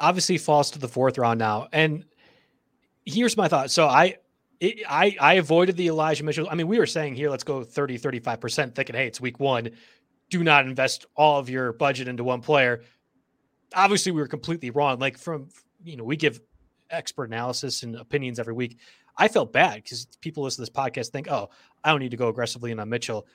[0.00, 2.04] Obviously, falls to the fourth round now, and
[3.04, 3.70] here's my thought.
[3.70, 4.16] So I.
[4.60, 6.46] It, I, I avoided the Elijah Mitchell.
[6.50, 9.70] I mean, we were saying here, let's go 30, 35%, thinking, hey, it's week one.
[10.28, 12.82] Do not invest all of your budget into one player.
[13.74, 14.98] Obviously, we were completely wrong.
[14.98, 15.48] Like, from,
[15.82, 16.42] you know, we give
[16.90, 18.78] expert analysis and opinions every week.
[19.16, 21.50] I felt bad because people listen to this podcast think, oh,
[21.84, 23.26] I don't need to go aggressively in on Mitchell.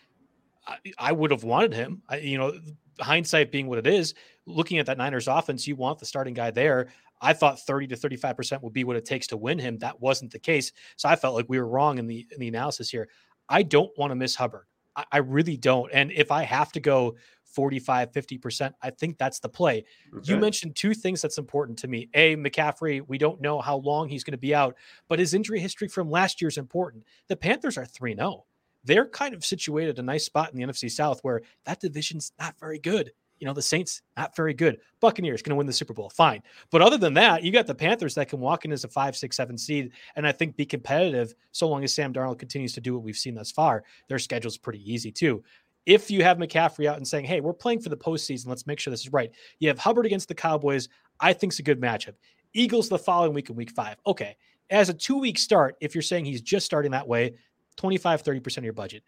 [0.98, 2.02] I, would have wanted him.
[2.10, 2.54] I, you know,
[3.00, 4.15] hindsight being what it is,
[4.48, 6.88] looking at that Niners offense, you want the starting guy there.
[7.22, 9.78] I thought 30 to 35% would be what it takes to win him.
[9.78, 10.72] That wasn't the case.
[10.96, 13.08] So I felt like we were wrong in the in the analysis here.
[13.48, 14.65] I don't want to miss Hubbard.
[14.96, 15.91] I, I really don't.
[15.94, 17.15] And if I have to go
[17.56, 19.86] 45, 50%, I think that's the play.
[20.13, 20.34] Okay.
[20.34, 22.10] You mentioned two things that's important to me.
[22.13, 24.76] A, McCaffrey, we don't know how long he's going to be out,
[25.08, 27.06] but his injury history from last year is important.
[27.30, 28.46] The Panthers are 3 0.
[28.84, 32.60] They're kind of situated a nice spot in the NFC South where that division's not
[32.60, 33.12] very good.
[33.39, 34.80] You know, the Saints, not very good.
[35.02, 36.10] Buccaneers going to win the Super Bowl.
[36.10, 36.41] Fine.
[36.72, 39.15] But other than that, you got the Panthers that can walk in as a five,
[39.15, 42.82] six, seven seed and I think be competitive so long as Sam Darnold continues to
[42.82, 43.84] do what we've seen thus far.
[44.08, 45.44] Their schedule's pretty easy too.
[45.86, 48.80] If you have McCaffrey out and saying, hey, we're playing for the postseason, let's make
[48.80, 49.32] sure this is right.
[49.60, 50.89] You have Hubbard against the Cowboys.
[51.19, 52.15] I think it's a good matchup.
[52.54, 53.98] Eagles the following week in week five.
[54.08, 54.36] Okay.
[54.69, 57.36] As a two week start, if you're saying he's just starting that way,
[57.78, 59.04] 25, 30% of your budget.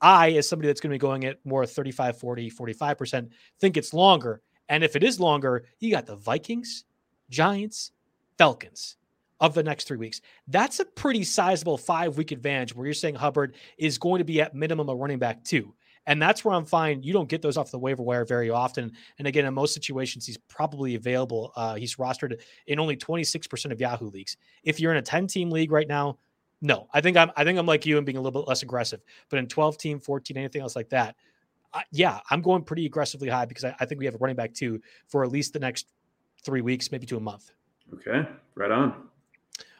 [0.00, 3.28] I, as somebody that's going to be going at more 35, 40, 45%,
[3.60, 4.42] think it's longer.
[4.68, 6.84] And if it is longer, you got the Vikings,
[7.30, 7.92] Giants,
[8.36, 8.96] Falcons
[9.40, 10.20] of the next three weeks.
[10.48, 14.40] That's a pretty sizable five week advantage where you're saying Hubbard is going to be
[14.40, 15.74] at minimum a running back two.
[16.06, 17.02] And that's where I'm fine.
[17.02, 18.92] You don't get those off the waiver wire very often.
[19.18, 21.52] And again, in most situations, he's probably available.
[21.56, 24.36] Uh, he's rostered in only 26% of Yahoo leagues.
[24.62, 26.18] If you're in a 10 team league right now,
[26.62, 28.62] no, I think I'm I think I'm like you and being a little bit less
[28.62, 29.02] aggressive.
[29.28, 31.14] But in 12 team, 14, anything else like that,
[31.74, 34.36] uh, yeah, I'm going pretty aggressively high because I, I, think we have a running
[34.36, 35.92] back too for at least the next
[36.42, 37.50] three weeks, maybe to a month.
[37.94, 39.08] Okay, right on.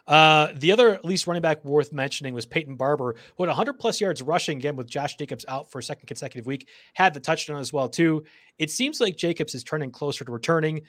[0.06, 3.74] Uh, the other at least running back worth mentioning was Peyton Barber, who had 100
[3.74, 6.68] plus yards rushing again with Josh Jacobs out for a second consecutive week.
[6.94, 8.24] Had the touchdown as well too.
[8.58, 10.82] It seems like Jacobs is turning closer to returning.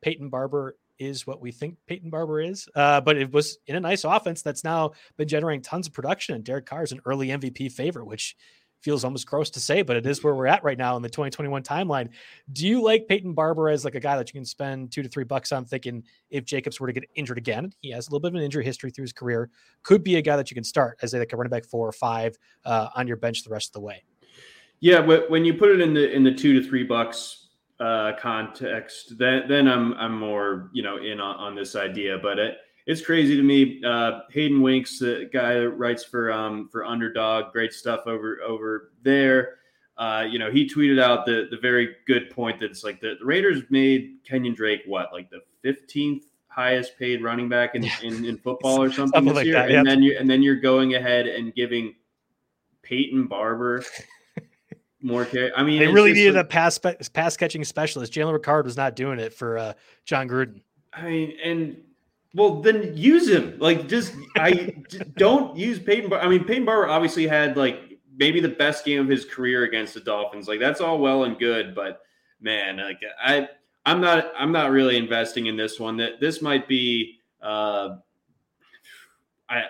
[0.00, 2.68] Peyton Barber is what we think Peyton Barber is.
[2.74, 6.34] Uh, but it was in a nice offense that's now been generating tons of production.
[6.34, 8.36] And Derek Carr is an early MVP favorite, which
[8.82, 11.08] feels almost gross to say, but it is where we're at right now in the
[11.08, 12.08] 2021 timeline.
[12.52, 15.08] Do you like Peyton Barber as like a guy that you can spend two to
[15.08, 18.20] three bucks on thinking if Jacobs were to get injured again, he has a little
[18.20, 19.50] bit of an injury history through his career,
[19.82, 21.92] could be a guy that you can start as like a running back four or
[21.92, 24.02] five uh, on your bench the rest of the way.
[24.80, 29.16] Yeah, when you put it in the in the two to three bucks uh, context,
[29.16, 32.18] then then I'm I'm more you know in on, on this idea.
[32.18, 33.82] But it, it's crazy to me.
[33.84, 38.92] Uh, Hayden Winks, the guy that writes for um, for Underdog, great stuff over over
[39.02, 39.56] there.
[39.96, 43.14] Uh, you know, he tweeted out the the very good point that it's like the,
[43.18, 48.24] the Raiders made Kenyan Drake what like the 15th highest paid running back in, in,
[48.26, 50.56] in, football or something, something this like year, that, and then you and then you're
[50.56, 51.94] going ahead and giving
[52.82, 53.84] Peyton Barber
[55.02, 55.52] more care.
[55.56, 58.12] I mean, they really needed like, a pass pass catching specialist.
[58.12, 59.72] Jalen Richard was not doing it for uh,
[60.04, 60.62] Jon Gruden.
[60.92, 61.76] I mean, and
[62.34, 63.58] well, then use him.
[63.58, 64.74] Like, just I
[65.16, 66.10] don't use Peyton.
[66.10, 69.64] Bar- I mean, Peyton Barber obviously had like maybe the best game of his career
[69.64, 70.48] against the Dolphins.
[70.48, 72.00] Like, that's all well and good, but
[72.40, 73.48] man, like I,
[73.84, 75.96] I'm not, I'm not really investing in this one.
[75.98, 77.18] That this might be.
[77.42, 77.96] Uh,
[79.48, 79.64] I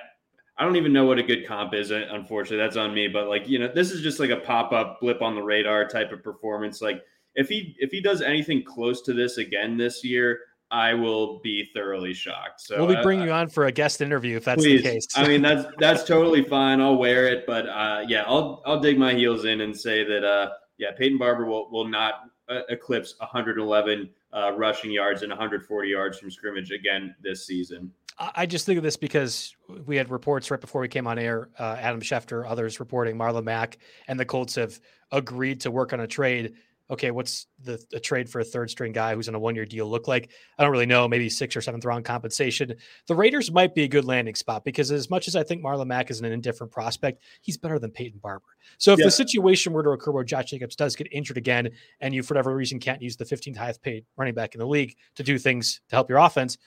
[0.56, 1.90] I don't even know what a good comp is.
[1.90, 3.08] Uh, unfortunately, that's on me.
[3.08, 5.88] But like you know, this is just like a pop up blip on the radar
[5.88, 6.80] type of performance.
[6.80, 7.02] Like
[7.34, 10.38] if he if he does anything close to this again this year,
[10.72, 12.62] I will be thoroughly shocked.
[12.62, 14.82] So we'll be bringing uh, you on for a guest interview if that's please.
[14.82, 15.06] the case.
[15.14, 16.80] I mean, that's that's totally fine.
[16.80, 20.24] I'll wear it, but uh, yeah, I'll I'll dig my heels in and say that
[20.24, 25.88] uh, yeah, Peyton Barber will will not uh, eclipse 111 uh, rushing yards and 140
[25.88, 27.92] yards from scrimmage again this season.
[28.18, 29.54] I just think of this because
[29.86, 31.48] we had reports right before we came on air.
[31.58, 34.78] Uh, Adam Schefter, others reporting Marlon Mack and the Colts have
[35.10, 36.54] agreed to work on a trade.
[36.90, 39.64] Okay, what's the, the trade for a third string guy who's in a one year
[39.64, 40.30] deal look like?
[40.58, 41.08] I don't really know.
[41.08, 42.74] Maybe six or seventh round compensation.
[43.06, 45.86] The Raiders might be a good landing spot because as much as I think Marlon
[45.86, 48.44] Mack is an indifferent prospect, he's better than Peyton Barber.
[48.78, 49.06] So if yeah.
[49.06, 51.70] the situation were to occur where Josh Jacobs does get injured again,
[52.00, 54.66] and you for whatever reason can't use the 15th highest paid running back in the
[54.66, 56.58] league to do things to help your offense,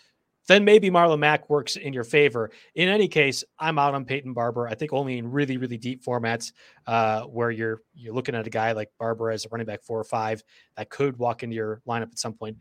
[0.48, 2.52] then maybe Marlon Mack works in your favor.
[2.76, 4.68] In any case, I'm out on Peyton Barber.
[4.68, 6.52] I think only in really, really deep formats
[6.88, 10.00] uh, where you're you're looking at a guy like Barber as a running back four
[10.00, 10.44] or five
[10.78, 12.58] that could walk into your lineup at some point.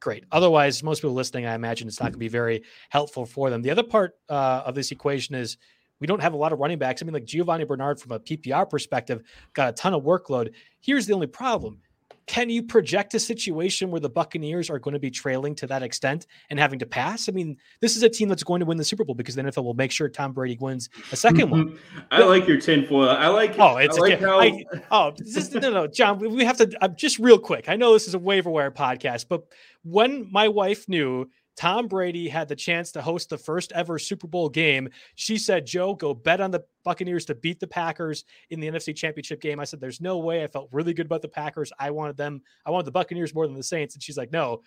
[0.00, 0.24] Great.
[0.32, 3.62] Otherwise, most people listening, I imagine it's not going to be very helpful for them.
[3.62, 5.56] The other part uh, of this equation is
[6.00, 7.00] we don't have a lot of running backs.
[7.00, 9.22] I mean, like Giovani Bernard from a PPR perspective
[9.54, 10.52] got a ton of workload.
[10.80, 11.80] Here's the only problem
[12.32, 15.82] can you project a situation where the Buccaneers are going to be trailing to that
[15.82, 17.28] extent and having to pass?
[17.28, 19.42] I mean, this is a team that's going to win the Super Bowl because the
[19.42, 21.78] NFL will make sure Tom Brady wins a second one.
[22.10, 23.10] I like your tinfoil.
[23.10, 23.56] I like.
[23.58, 24.40] Oh, it's I like how...
[24.40, 26.20] I, oh, this, no, no, John.
[26.20, 26.72] We have to.
[26.80, 27.68] I'm uh, just real quick.
[27.68, 29.44] I know this is a waiver wire podcast, but
[29.82, 34.26] when my wife knew Tom Brady had the chance to host the first ever Super
[34.26, 34.88] Bowl game.
[35.14, 38.94] She said, Joe, go bet on the Buccaneers to beat the Packers in the NFC
[38.96, 39.60] Championship game.
[39.60, 40.42] I said, There's no way.
[40.42, 41.72] I felt really good about the Packers.
[41.78, 43.94] I wanted them, I wanted the Buccaneers more than the Saints.
[43.94, 44.62] And she's like, No,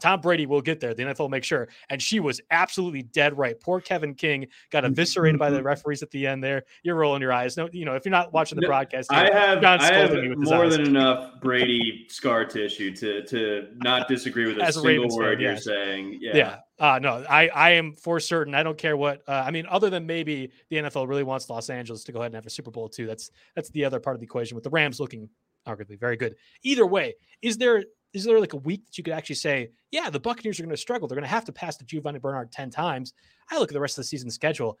[0.00, 0.94] Tom Brady will get there.
[0.94, 1.68] The NFL will make sure.
[1.88, 3.58] And she was absolutely dead right.
[3.60, 5.66] Poor Kevin King got eviscerated by the mm-hmm.
[5.66, 6.64] referees at the end there.
[6.82, 7.56] You're rolling your eyes.
[7.56, 10.80] No, you know, if you're not watching the broadcast, I have, I have more than
[10.86, 15.40] enough Brady scar tissue to to not disagree with a As single a word fan,
[15.40, 16.18] you're saying.
[16.20, 16.36] Yeah.
[16.36, 16.56] Yeah.
[16.78, 18.54] Uh, no, I, I am for certain.
[18.54, 19.22] I don't care what.
[19.28, 22.28] Uh, I mean, other than maybe the NFL really wants Los Angeles to go ahead
[22.28, 23.06] and have a Super Bowl too.
[23.06, 25.28] That's that's the other part of the equation with the Rams looking
[25.68, 26.36] arguably very good.
[26.62, 30.10] Either way, is there is there like a week that you could actually say, yeah,
[30.10, 31.06] the Buccaneers are going to struggle.
[31.06, 33.12] They're going to have to pass to Giovani Bernard 10 times.
[33.50, 34.78] I look at the rest of the season schedule.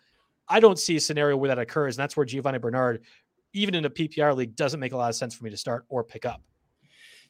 [0.48, 1.96] I don't see a scenario where that occurs.
[1.96, 3.02] And that's where Giovani Bernard,
[3.52, 5.84] even in a PPR league, doesn't make a lot of sense for me to start
[5.88, 6.42] or pick up.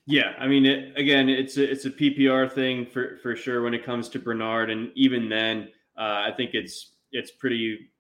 [0.07, 3.75] Yeah, I mean, it, again, it's a, it's a PPR thing for for sure when
[3.75, 7.91] it comes to Bernard, and even then, uh, I think it's it's pretty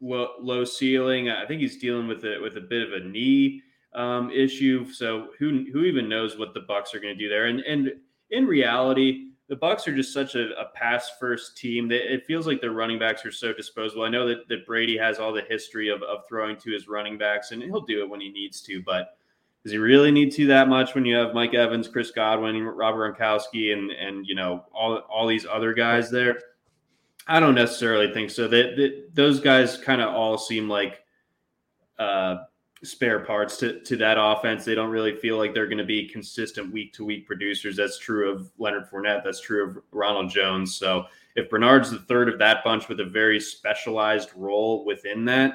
[0.00, 1.30] low, low ceiling.
[1.30, 3.62] I think he's dealing with it with a bit of a knee
[3.94, 4.90] um, issue.
[4.92, 7.46] So who who even knows what the Bucks are going to do there?
[7.46, 7.92] And and
[8.30, 12.46] in reality, the Bucks are just such a, a pass first team that it feels
[12.46, 14.02] like their running backs are so disposable.
[14.02, 17.18] I know that, that Brady has all the history of, of throwing to his running
[17.18, 18.82] backs, and he'll do it when he needs to.
[18.82, 19.16] But
[19.62, 23.18] does he really need to that much when you have Mike Evans, Chris Godwin, Robert
[23.18, 26.38] Gronkowski, and and you know all all these other guys there?
[27.26, 28.48] I don't necessarily think so.
[28.48, 31.02] That, those guys kind of all seem like
[31.98, 32.36] uh,
[32.84, 34.64] spare parts to, to that offense.
[34.64, 37.76] They don't really feel like they're going to be consistent week to week producers.
[37.76, 39.24] That's true of Leonard Fournette.
[39.24, 40.76] That's true of Ronald Jones.
[40.76, 41.06] So
[41.36, 45.52] if Bernard's the third of that bunch with a very specialized role within that,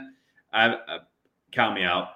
[0.51, 0.99] I, I
[1.51, 2.09] count me out.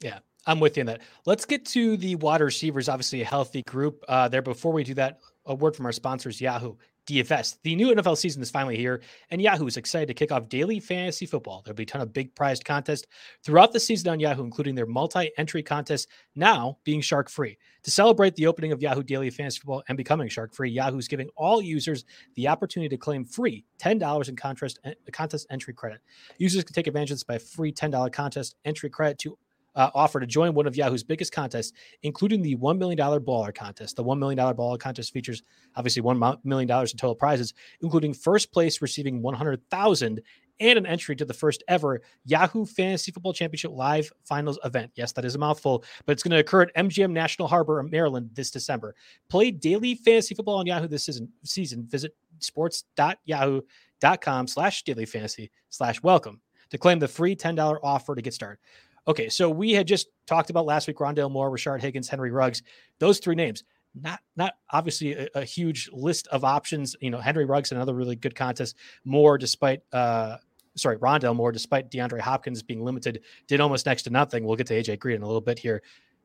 [0.00, 0.18] Yeah.
[0.46, 1.00] I'm with you on that.
[1.24, 2.88] Let's get to the wide receivers.
[2.88, 4.42] Obviously, a healthy group uh, there.
[4.42, 6.76] Before we do that, a word from our sponsors, Yahoo.
[7.06, 7.58] DFS.
[7.62, 9.00] The new NFL season is finally here,
[9.30, 11.62] and Yahoo is excited to kick off daily fantasy football.
[11.64, 13.06] There'll be a ton of big prized contests
[13.44, 17.56] throughout the season on Yahoo, including their multi entry contest now being shark free.
[17.84, 21.06] To celebrate the opening of Yahoo Daily Fantasy Football and becoming shark free, Yahoo is
[21.06, 22.04] giving all users
[22.34, 24.80] the opportunity to claim free $10 in contest,
[25.12, 26.00] contest entry credit.
[26.38, 29.38] Users can take advantage of this by free $10 contest entry credit to
[29.76, 31.72] uh, offer to join one of Yahoo's biggest contests,
[32.02, 33.96] including the $1 million baller contest.
[33.96, 35.42] The $1 million baller contest features
[35.76, 40.20] obviously $1 million in total prizes, including first place receiving 100000
[40.58, 44.90] and an entry to the first ever Yahoo Fantasy Football Championship live finals event.
[44.94, 48.30] Yes, that is a mouthful, but it's going to occur at MGM National Harbor Maryland
[48.32, 48.94] this December.
[49.28, 51.30] Play daily fantasy football on Yahoo this season.
[51.44, 51.86] season.
[51.86, 58.34] Visit sports.yahoo.com slash daily fantasy slash welcome to claim the free $10 offer to get
[58.34, 58.58] started.
[59.08, 62.62] Okay, so we had just talked about last week Rondale Moore, Rashard Higgins, Henry Ruggs.
[62.98, 63.62] Those three names,
[63.94, 66.96] not not obviously a, a, huge list of options.
[67.00, 68.76] You know, Henry Ruggs another really good contest.
[69.04, 70.36] Moore, despite uh,
[70.76, 74.44] sorry, Rondale Moore, despite DeAndre Hopkins being limited, did almost next to nothing.
[74.44, 75.82] We'll get to AJ Green in a little bit here.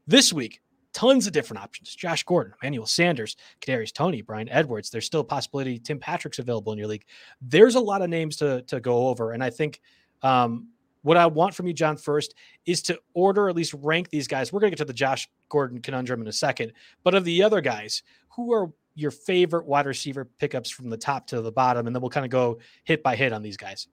[0.07, 0.59] This week,
[0.93, 1.95] tons of different options.
[1.95, 4.89] Josh Gordon, Emmanuel Sanders, Kadarius Toney, Bryan Edwards.
[4.89, 7.05] There's still a possibility Tim Patrick's available in your league.
[7.41, 9.81] There's a lot of names to to go over, and I think
[10.23, 10.69] um,
[11.01, 12.35] what I want from you, John, first
[12.65, 14.51] is to order, at least rank these guys.
[14.51, 16.73] We're going to get to the Josh Gordon conundrum in a second,
[17.03, 18.03] but of the other guys,
[18.35, 21.87] who are your favorite wide receiver pickups from the top to the bottom?
[21.87, 23.87] And then we'll kind of go hit by hit on these guys.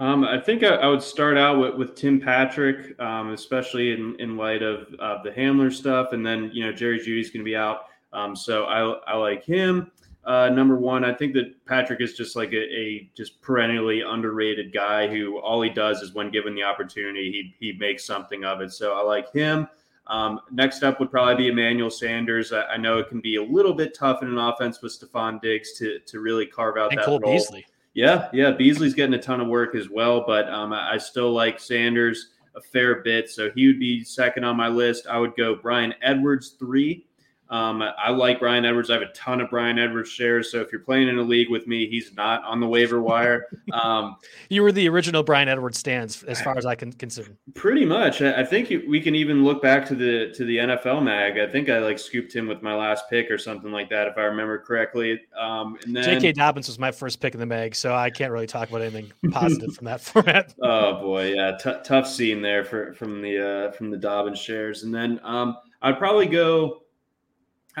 [0.00, 4.16] Um, I think I, I, would start out with, with Tim Patrick, um, especially in,
[4.18, 6.14] in light of uh, the Hamler stuff.
[6.14, 7.82] And then, you know, Jerry Jeudy's going to be out.
[8.14, 9.90] Um, so I, I like him.
[10.30, 14.72] Uh, number one, I think that Patrick is just like a, a, just perennially underrated
[14.72, 18.60] guy who all he does is when given the opportunity, he he makes something of
[18.60, 18.72] it.
[18.72, 19.66] So I like him.
[20.06, 22.52] Um, next up would probably be Emmanuel Sanders.
[22.52, 25.42] I, I, know it can be a little bit tough in an offense with Stefon
[25.42, 27.32] Diggs to to really carve out and that Cole role.
[27.32, 27.66] Beasley.
[27.94, 31.32] Yeah, yeah, Beasley's getting a ton of work as well, but um, I, I still
[31.32, 35.08] like Sanders a fair bit, so he would be second on my list.
[35.08, 37.04] I would go Bryan Edwards three.
[37.50, 38.90] Um, I like Bryan Edwards.
[38.90, 40.52] I have a ton of Bryan Edwards shares.
[40.52, 43.46] So if you're playing in a league with me, he's not on the waiver wire.
[43.70, 44.16] Um,
[44.48, 47.36] you were the original Bryan Edwards stands, as far as I can consider.
[47.54, 48.20] Pretty much.
[48.20, 51.38] I think we can even look back to the to the NFL mag.
[51.38, 54.18] I think I like scooped him with my last pick or something like that, if
[54.18, 55.20] I remember correctly.
[55.38, 56.32] Um, and then J.K.
[56.32, 59.12] Dobbins was my first pick in the mag, so I can't really talk about anything
[59.30, 60.54] positive from that format.
[60.62, 64.82] Oh boy, yeah, T- tough scene there for from the uh, from the Dobbins shares,
[64.82, 66.82] and then um, I'd probably go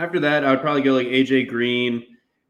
[0.00, 2.04] after that, I would probably go like AJ Green,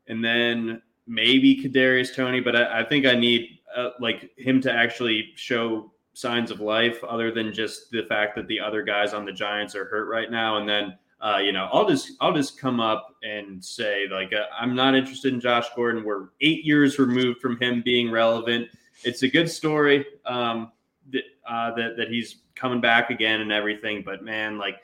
[0.09, 2.41] and then maybe Kadarius Toney.
[2.41, 7.03] But I, I think I need uh, like him to actually show signs of life,
[7.05, 10.31] other than just the fact that the other guys on the Giants are hurt right
[10.31, 10.59] now.
[10.59, 14.47] And then uh, you know, I'll just I'll just come up and say like uh,
[14.59, 16.05] I'm not interested in Josh Gordon.
[16.05, 18.69] We're eight years removed from him being relevant.
[19.05, 20.73] It's a good story um,
[21.49, 24.03] uh, that that he's coming back again and everything.
[24.05, 24.77] But man, like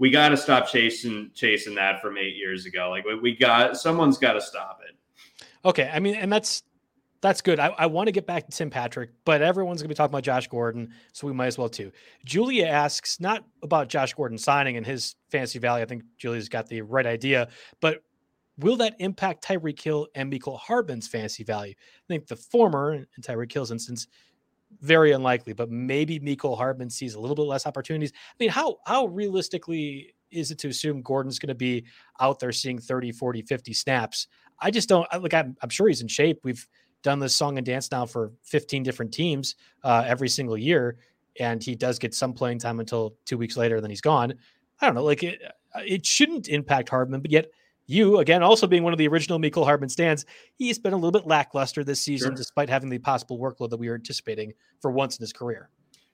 [0.00, 2.90] we got to stop chasing chasing that from eight years ago.
[2.90, 4.96] Like we got someone's got to stop it.
[5.64, 6.64] Okay, I mean, and that's
[7.20, 7.60] that's good.
[7.60, 10.22] I, I want to get back to Tim Patrick, but everyone's to be talking about
[10.22, 11.92] Josh Gordon, so we might as well too.
[12.24, 15.84] Julia asks not about Josh Gordon signing and his fantasy value.
[15.84, 17.48] I think Julia's got the right idea,
[17.82, 18.02] but
[18.56, 21.74] will that impact Tyreek Hill and Mecole Hardman's fantasy value?
[21.78, 24.06] I think the former, in Tyreek Hill's instance,
[24.80, 28.12] very unlikely, but maybe Mecole Hardman sees a little bit less opportunities.
[28.14, 31.84] I mean, how how realistically is it to assume Gordon's going to be
[32.20, 34.28] out there seeing 30, 40, 50 snaps?
[34.60, 36.40] I just don't like I'm, I'm sure he's in shape.
[36.44, 36.66] We've
[37.02, 40.98] done this song and dance now for 15 different teams uh, every single year
[41.38, 44.34] and he does get some playing time until 2 weeks later then he's gone.
[44.80, 45.40] I don't know, like it,
[45.76, 47.50] it shouldn't impact Hardman, but yet
[47.90, 50.24] you again also being one of the original Mecole Hardman stands,
[50.56, 52.36] he's been a little bit lackluster this season, sure.
[52.36, 55.70] despite having the possible workload that we were anticipating for once in his career.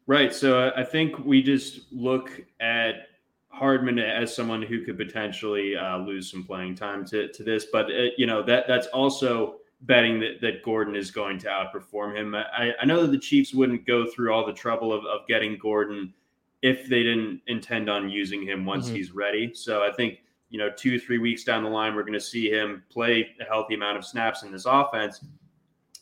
[0.07, 0.33] Right.
[0.33, 3.09] So I think we just look at
[3.49, 7.87] Hardman as someone who could potentially uh, lose some playing time to, to this, but
[7.87, 12.35] uh, you know that that's also betting that, that Gordon is going to outperform him.
[12.35, 15.59] I, I know that the Chiefs wouldn't go through all the trouble of, of getting
[15.59, 16.13] Gordon
[16.63, 18.97] if they didn't intend on using him once mm-hmm.
[18.97, 19.53] he's ready.
[19.55, 20.21] So I think
[20.51, 23.45] you know, two, three weeks down the line, we're going to see him play a
[23.45, 25.25] healthy amount of snaps in this offense.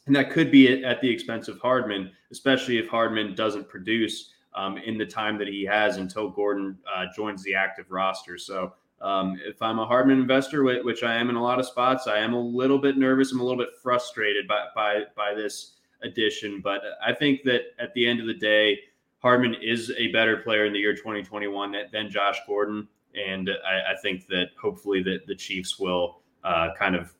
[0.06, 4.76] And that could be at the expense of Hardman, especially if Hardman doesn't produce um,
[4.78, 8.36] in the time that he has until Gordon uh, joins the active roster.
[8.36, 12.06] So um, if I'm a Hardman investor, which I am in a lot of spots,
[12.06, 13.32] I am a little bit nervous.
[13.32, 15.72] I'm a little bit frustrated by by, by this
[16.02, 16.60] addition.
[16.60, 18.78] But I think that at the end of the day,
[19.18, 23.96] Hardman is a better player in the year 2021 than Josh Gordon and I, I
[24.02, 27.14] think that hopefully that the Chiefs will uh, kind of,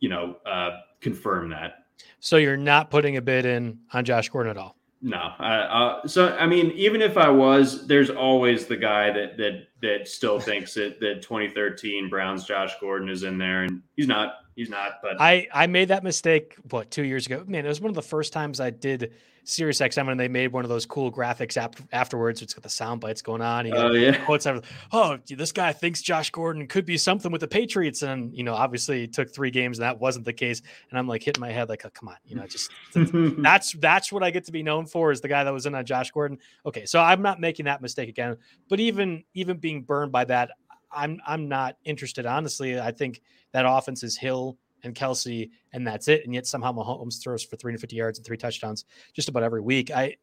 [0.00, 1.86] you know, uh, confirm that.
[2.20, 4.76] So you're not putting a bid in on Josh Gordon at all.
[5.00, 5.18] No.
[5.18, 10.08] Uh, so I mean, even if I was, there's always the guy that that that
[10.08, 14.36] still thinks that that 2013 Browns Josh Gordon is in there, and he's not.
[14.54, 15.00] He's not.
[15.02, 17.44] But I I made that mistake what two years ago.
[17.46, 19.12] Man, it was one of the first times I did
[19.44, 22.42] Sirius XM and they made one of those cool graphics ap- afterwards.
[22.42, 23.72] It's got the sound bites going on.
[23.72, 24.24] Oh uh, yeah.
[24.24, 24.46] Quotes
[24.92, 28.54] oh, this guy thinks Josh Gordon could be something with the Patriots, and you know,
[28.54, 30.62] obviously it took three games and that wasn't the case.
[30.90, 32.70] And I'm like hitting my head like, oh, come on, you know, just
[33.42, 35.74] that's that's what I get to be known for is the guy that was in
[35.74, 36.38] on Josh Gordon.
[36.64, 38.36] Okay, so I'm not making that mistake again.
[38.68, 40.50] But even even being burned by that,
[40.92, 42.26] I'm I'm not interested.
[42.26, 46.24] Honestly, I think that offense is Hill and Kelsey, and that's it.
[46.24, 49.90] And yet somehow Mahomes throws for 350 yards and three touchdowns just about every week.
[49.90, 50.16] I,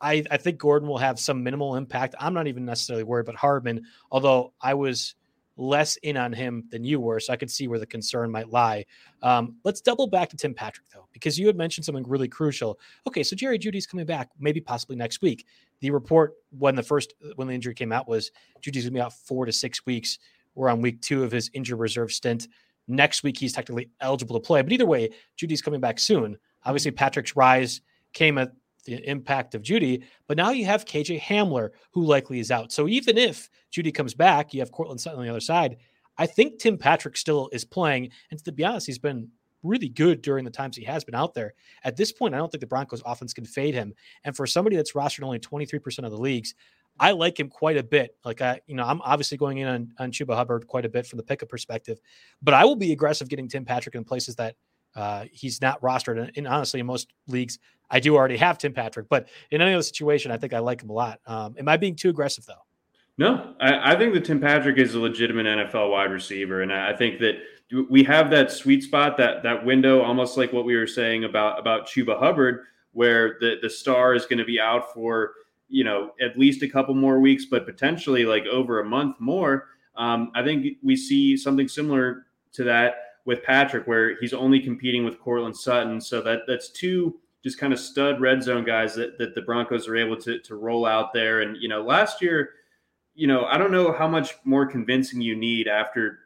[0.00, 2.14] I, I think Gordon will have some minimal impact.
[2.18, 5.14] I'm not even necessarily worried about Hardman, although I was
[5.56, 8.50] less in on him than you were, so I could see where the concern might
[8.50, 8.84] lie.
[9.22, 12.78] Um, let's double back to Tim Patrick though, because you had mentioned something really crucial.
[13.06, 15.46] Okay, so Jerry Jeudy's coming back, maybe possibly next week.
[15.80, 18.30] The report when the first when the injury came out was
[18.60, 20.18] Jeudy's gonna be out four to six weeks.
[20.54, 22.48] We're on week two of his injured reserve stint.
[22.88, 24.62] Next week, he's technically eligible to play.
[24.62, 26.36] But either way, Jeudy's coming back soon.
[26.64, 27.80] Obviously, Patrick's rise
[28.12, 28.52] came at
[28.84, 30.04] the impact of Jeudy.
[30.26, 32.72] but now you have KJ Hamler, who likely is out.
[32.72, 35.76] So even if Jeudy comes back, you have Courtland Sutton on the other side.
[36.18, 38.10] I think Tim Patrick still is playing.
[38.30, 39.28] And to be honest, he's been
[39.62, 41.54] really good during the times he has been out there.
[41.84, 43.94] At this point, I don't think the Broncos offense can fade him.
[44.24, 46.54] And for somebody that's rostered only 23% of the leagues,
[46.98, 48.16] I like him quite a bit.
[48.24, 51.06] Like I, you know, I'm obviously going in on, on Chuba Hubbard quite a bit
[51.06, 52.00] from the pickup perspective,
[52.42, 54.56] but I will be aggressive getting Tim Patrick in places that
[54.94, 56.20] uh, he's not rostered.
[56.20, 57.58] And, and, honestly, in most leagues,
[57.92, 60.82] I do already have Tim Patrick, but in any other situation, I think I like
[60.82, 61.20] him a lot.
[61.26, 62.54] Um, am I being too aggressive though?
[63.18, 66.96] No, I, I, think that Tim Patrick is a legitimate NFL wide receiver, and I
[66.96, 67.34] think that
[67.90, 71.58] we have that sweet spot, that that window, almost like what we were saying about
[71.58, 75.32] about Chuba Hubbard, where the the star is going to be out for
[75.68, 79.68] you know at least a couple more weeks, but potentially like over a month more.
[79.96, 82.94] Um, I think we see something similar to that
[83.26, 86.00] with Patrick, where he's only competing with Courtland Sutton.
[86.00, 89.88] So that that's two just kind of stud red zone guys that, that the Broncos
[89.88, 91.42] are able to to roll out there.
[91.42, 92.50] And you know, last year
[93.14, 96.20] you know, I don't know how much more convincing you need after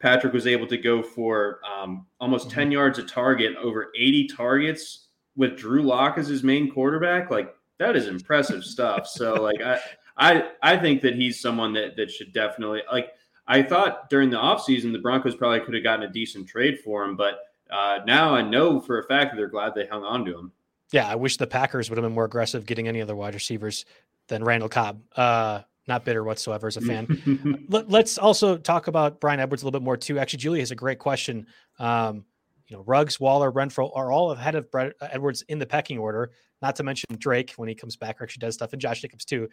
[0.00, 2.60] Patrick was able to go for um, almost mm-hmm.
[2.60, 7.30] 10 yards a target, over 80 targets with Drew Lock as his main quarterback.
[7.30, 9.06] Like that is impressive stuff.
[9.06, 9.78] So like I
[10.16, 13.12] I I think that he's someone that that should definitely like
[13.46, 17.04] I thought during the offseason the Broncos probably could have gotten a decent trade for
[17.04, 17.40] him, but
[17.70, 20.52] uh, now I know for a fact that they're glad they hung on to him.
[20.92, 23.84] Yeah, I wish the Packers would have been more aggressive getting any other wide receivers
[24.28, 25.02] than Randall Cobb.
[25.14, 27.66] Uh, not bitter whatsoever as a fan.
[27.68, 30.18] Let, us also talk about Bryan Edwards a little bit more too.
[30.18, 31.46] Actually, Julie has a great question.
[31.78, 32.24] Um,
[32.68, 36.30] you know, Ruggs, Waller, Renfrow are all ahead of Brett Edwards in the pecking order.
[36.60, 39.24] Not to mention Drake when he comes back or actually does stuff, and Josh Jacobs
[39.24, 39.48] too.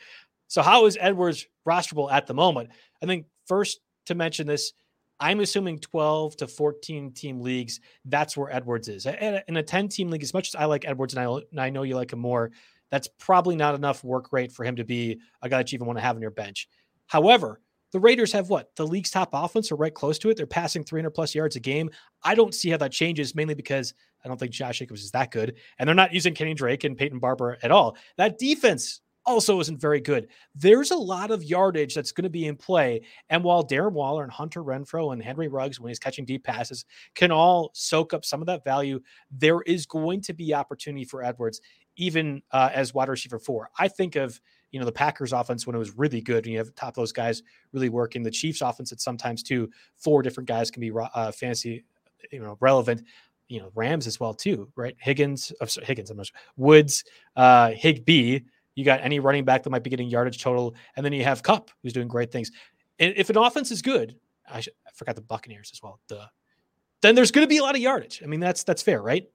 [0.48, 2.72] So, how is Edwards rosterable at the moment?
[3.02, 4.74] I think first to mention this,
[5.20, 7.80] I'm assuming 12 to 14 team leagues.
[8.06, 9.06] That's where Edwards is.
[9.06, 11.70] In a 10 team league, as much as I like Edwards and I, and I
[11.70, 12.52] know you like him more,
[12.92, 15.88] that's probably not enough work rate for him to be a guy that you even
[15.88, 16.68] want to have on your bench.
[17.08, 17.62] However,
[17.92, 18.76] the Raiders have what?
[18.76, 20.36] The league's top offense or right close to it.
[20.36, 21.90] They're passing 300 plus yards a game.
[22.24, 23.94] I don't see how that changes, mainly because
[24.24, 25.56] I don't think Josh Jacobs is that good.
[25.80, 27.96] And they're not using Kenny Drake and Peyton Barber at all.
[28.18, 30.28] That defense also isn't very good.
[30.54, 33.02] There's a lot of yardage that's going to be in play.
[33.30, 36.86] And while Darren Waller and Hunter Renfrow and Henry Ruggs, when he's catching deep passes,
[37.16, 39.00] can all soak up some of that value,
[39.32, 41.62] there is going to be opportunity for Edwards
[41.98, 43.70] even uh, as wide receiver four.
[43.80, 44.40] I think of
[44.72, 47.12] you know the Packers offense when it was really good and you have top those
[47.14, 48.24] guys really working.
[48.24, 51.86] The Chiefs offense at sometimes too four different guys can be uh, fantasy
[52.32, 53.04] you know relevant.
[53.48, 54.96] You know Rams as well too, right?
[55.00, 56.38] Higgins, oh, sorry, Higgins, I'm not sure.
[56.58, 57.04] Woods,
[57.36, 58.40] uh, Higbee.
[58.76, 61.44] You got any running back that might be getting yardage total, and then you have
[61.44, 62.52] Kupp, who's doing great things.
[63.00, 64.16] And if an offense is good,
[64.50, 66.00] I, should, I forgot the Buccaneers as well.
[66.08, 66.28] Duh.
[67.02, 68.22] Then there's going to be a lot of yardage.
[68.24, 69.28] I mean that's that's fair, right?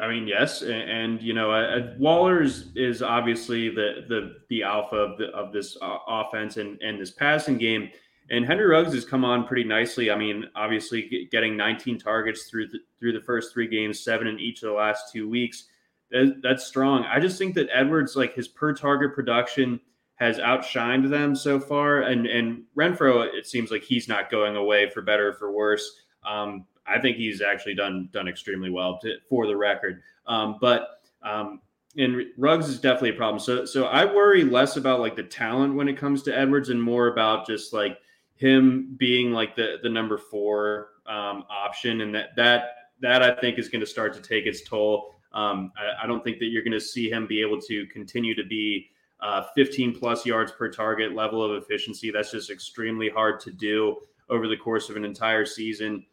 [0.00, 4.62] I mean, yes, and, and you know, uh, Waller is, is obviously the the the
[4.62, 7.90] alpha of the, of this uh, offense and and this passing game.
[8.30, 10.08] And Henry Ruggs has come on pretty nicely.
[10.08, 14.38] I mean, obviously getting 19 targets through the, through the first three games, seven in
[14.38, 15.64] each of the last two weeks.
[16.10, 17.04] That, that's strong.
[17.04, 19.80] I just think that Edwards, like his per target production,
[20.16, 22.02] has outshined them so far.
[22.02, 25.90] And and Renfrow, it seems like he's not going away for better or for worse.
[26.24, 30.02] Um, I think he's actually done done extremely well to, for the record.
[30.26, 31.60] Um, but um,
[31.96, 33.40] and Ruggs is definitely a problem.
[33.40, 36.82] So so I worry less about like the talent when it comes to Edwards and
[36.82, 37.98] more about just like
[38.34, 43.58] him being like the the number four um, option, and that that that I think
[43.58, 45.14] is going to start to take its toll.
[45.32, 48.34] Um, I, I, don't think that you're going to see him be able to continue
[48.34, 48.88] to be
[49.20, 52.10] uh, 15 plus yards per target level of efficiency.
[52.10, 56.04] That's just extremely hard to do over the course of an entire season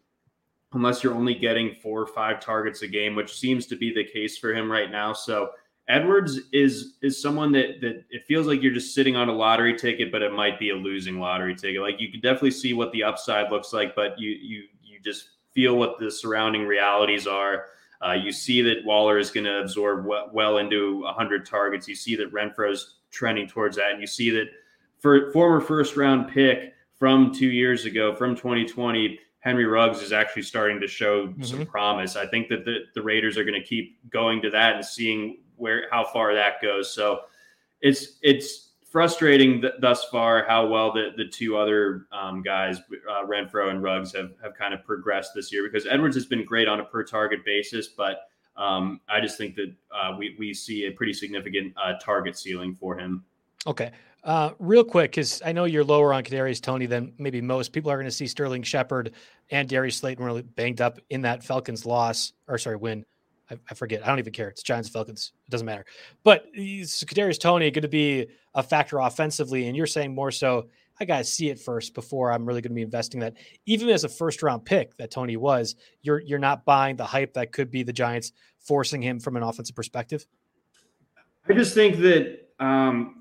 [0.74, 4.04] unless you're only getting four or five targets a game, which seems to be the
[4.04, 5.14] case for him right now.
[5.14, 5.52] So
[5.88, 9.78] Edwards is is someone that that it feels like you're just sitting on a lottery
[9.78, 11.82] ticket, but it might be a losing lottery ticket.
[11.82, 15.30] Like you can definitely see what the upside looks like, but you you you just
[15.54, 17.68] feel what the surrounding realities are.
[18.06, 21.88] Uh, you see that Waller is going to absorb well, well into 100 targets.
[21.88, 24.48] You see that Renfrow's trending towards that, and you see that
[25.00, 30.42] for former first round pick from two years ago, from 2020, Henry Ruggs is actually
[30.42, 31.44] starting to show mm-hmm.
[31.44, 32.16] some promise.
[32.16, 35.40] I think that the, the Raiders are going to keep going to that and seeing
[35.56, 36.94] where how far that goes.
[36.94, 37.22] So
[37.82, 42.80] it's it's frustrating th- thus far how well the the two other um, guys,
[43.10, 46.46] uh, Renfrow and Ruggs, have have kind of progressed this year because Edwards has been
[46.46, 50.54] great on a per target basis, but um, I just think that uh, we we
[50.54, 53.24] see a pretty significant uh, target ceiling for him.
[53.66, 53.92] Okay.
[54.24, 57.90] Uh, real quick, because I know you're lower on Kadarius Toney than maybe most people
[57.90, 59.14] are going to see Sterling Shepard
[59.52, 63.06] and Darius Slayton really banged up in that Falcons loss or sorry win.
[63.50, 64.04] I, I forget.
[64.04, 64.50] I don't even care.
[64.50, 65.32] It's Giants Falcons.
[65.48, 65.86] It doesn't matter.
[66.24, 70.68] But Kadarius Toney going to be a factor offensively, and you're saying more so.
[71.00, 73.36] I got to see it first before I'm really going to be investing that.
[73.68, 77.34] Even as a first round pick that Toney was, you're you're not buying the hype
[77.34, 80.26] that could be the Giants forcing him from an offensive perspective.
[81.48, 83.18] I just think that um,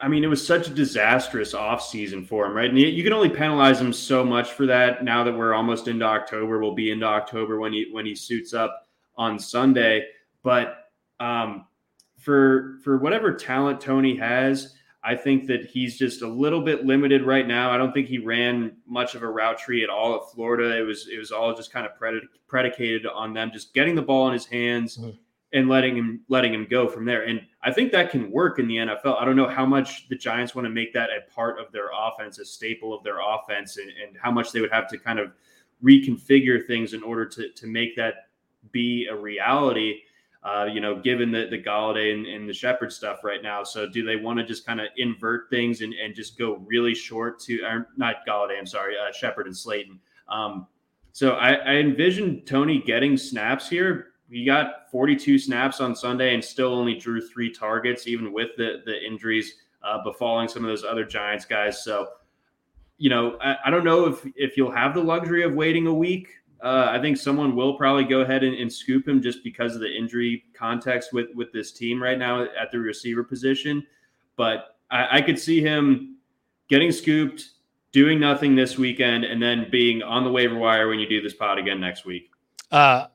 [0.00, 2.68] I mean, it was such a disastrous offseason for him, right?
[2.68, 5.04] And you can only penalize him so much for that.
[5.04, 8.54] Now that we're almost into October, we'll be into October when he when he suits
[8.54, 8.87] up
[9.18, 10.06] on Sunday.
[10.42, 10.90] But
[11.20, 11.66] um,
[12.16, 17.22] for for whatever talent Toney has, I, think that he's just a little bit limited
[17.22, 17.70] right now.
[17.70, 20.78] I don't think he ran much of a route tree at all at Florida.
[20.78, 21.92] It was it was all just kind of
[22.46, 25.10] predicated on them just getting the ball in his hands mm-hmm.
[25.52, 27.24] and letting him letting him go from there.
[27.24, 29.20] And I think that can work in the NFL.
[29.20, 31.88] I don't know how much the Giants want to make that a part of their
[31.92, 35.18] offense, a staple of their offense, and, and how much they would have to kind
[35.18, 35.32] of
[35.82, 38.27] reconfigure things in order to to make that
[38.72, 40.00] be a reality
[40.44, 43.64] uh, you know, given the, the Golladay and, and the Shepard stuff right now.
[43.64, 46.94] So do they want to just kind of invert things and, and just go really
[46.94, 49.98] short to, or not Golladay, I'm sorry, uh, Shepard and Slayton.
[50.28, 50.66] Um,
[51.12, 54.08] so I, I envision Toney getting snaps here.
[54.30, 58.82] He got 42 snaps on Sunday and still only drew three targets, even with the,
[58.86, 61.82] the injuries uh, befalling some of those other Giants guys.
[61.82, 62.08] So,
[62.98, 65.94] you know, I, I don't know if, if you'll have the luxury of waiting a
[65.94, 66.28] week
[66.62, 69.80] uh, I think someone will probably go ahead and, and, scoop him just because of
[69.80, 73.86] the injury context with with this team right now at the receiver position.
[74.36, 76.16] But I, I could see him
[76.68, 77.50] getting scooped,
[77.92, 81.34] doing nothing this weekend, and then being on the waiver wire when you do this
[81.34, 82.30] pod again next week.
[82.72, 83.06] Uh,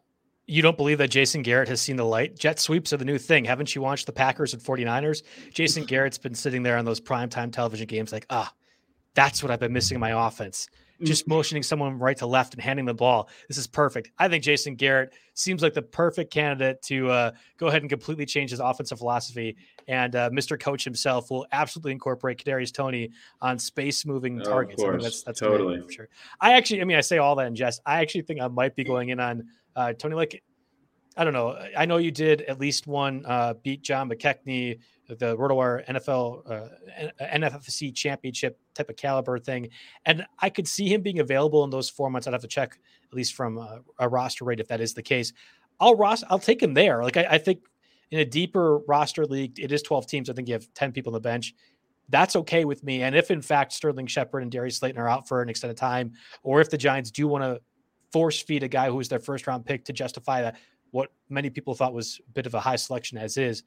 [0.46, 2.38] you don't believe that Jason Garrett has seen the light?
[2.38, 3.44] Jet sweeps are the new thing.
[3.44, 5.24] Haven't you watched the Packers and 49ers?
[5.54, 8.54] Jason Garrett's been sitting there on those primetime television games like, ah,
[9.16, 10.70] that's what I've been missing in my offense
[11.04, 13.30] just motioning someone right to left and handing the ball.
[13.48, 14.12] This is perfect.
[14.18, 18.26] I think Jason Garrett seems like the perfect candidate to uh, go ahead and completely
[18.26, 19.56] change his offensive philosophy.
[19.88, 20.60] And uh, Mr.
[20.60, 24.84] Coach himself will absolutely incorporate Kadarius Toney on space moving oh, targets.
[24.84, 26.10] I mean, that's that's totally for sure.
[26.40, 27.82] I actually, I mean, I say all that in jest.
[27.86, 30.16] I actually think I might be going in on uh, Toney.
[30.16, 30.44] Like,
[31.16, 31.58] I don't know.
[31.78, 34.80] I know you did at least one uh, beat John McKechnie
[35.14, 39.70] the RotoWire NFL uh, NFFC championship type of caliber thing.
[40.06, 42.28] And I could see him being available in those four months.
[42.28, 42.80] I'd have to check
[43.12, 45.34] at least from a, a roster rate if that is the case.
[45.80, 47.04] I'll roster, I'll take him there.
[47.04, 47.60] Like I, I, think
[48.12, 50.30] in a deeper roster league, it is 12 teams.
[50.30, 51.54] I think you have 10 people on the bench.
[52.10, 53.04] That's okay with me.
[53.04, 56.14] And if in fact Sterling Shepard and Darius Slayton are out for an extended time,
[56.44, 57.62] or if the Giants do want to
[58.12, 60.58] force feed a guy who's their first round pick to justify that
[60.92, 63.64] what many people thought was a bit of a high selection as is,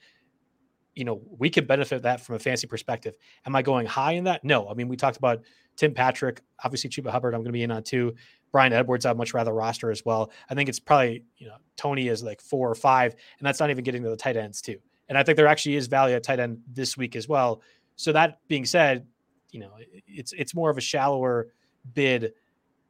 [0.97, 3.15] you know, we could benefit that from a fancy perspective.
[3.45, 4.43] Am I going high in that?
[4.43, 4.69] No.
[4.69, 5.43] I mean, we talked about
[5.77, 7.35] Tim Patrick, obviously Chuba Hubbard.
[7.35, 8.15] I'm going to be in on two.
[8.51, 10.33] Bryan Edwards, I'd much rather roster as well.
[10.49, 13.69] I think it's probably, you know, Toney is like four or five, and that's not
[13.69, 14.79] even getting to the tight ends too.
[15.11, 17.61] And I think there actually is value at tight end this week as well.
[17.97, 19.07] So that being said,
[19.51, 19.73] you know,
[20.07, 21.53] it's it's more of a shallower
[21.93, 22.33] bid.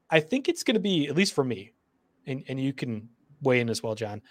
[0.08, 1.72] I think it's going to be at least for me,
[2.26, 3.08] and and you can
[3.42, 4.22] weigh in as well, John.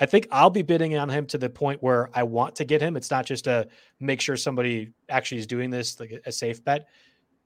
[0.00, 2.80] I think I'll be bidding on him to the point where I want to get
[2.80, 2.96] him.
[2.96, 3.68] It's not just to
[4.00, 6.88] make sure somebody actually is doing this, like a safe bet.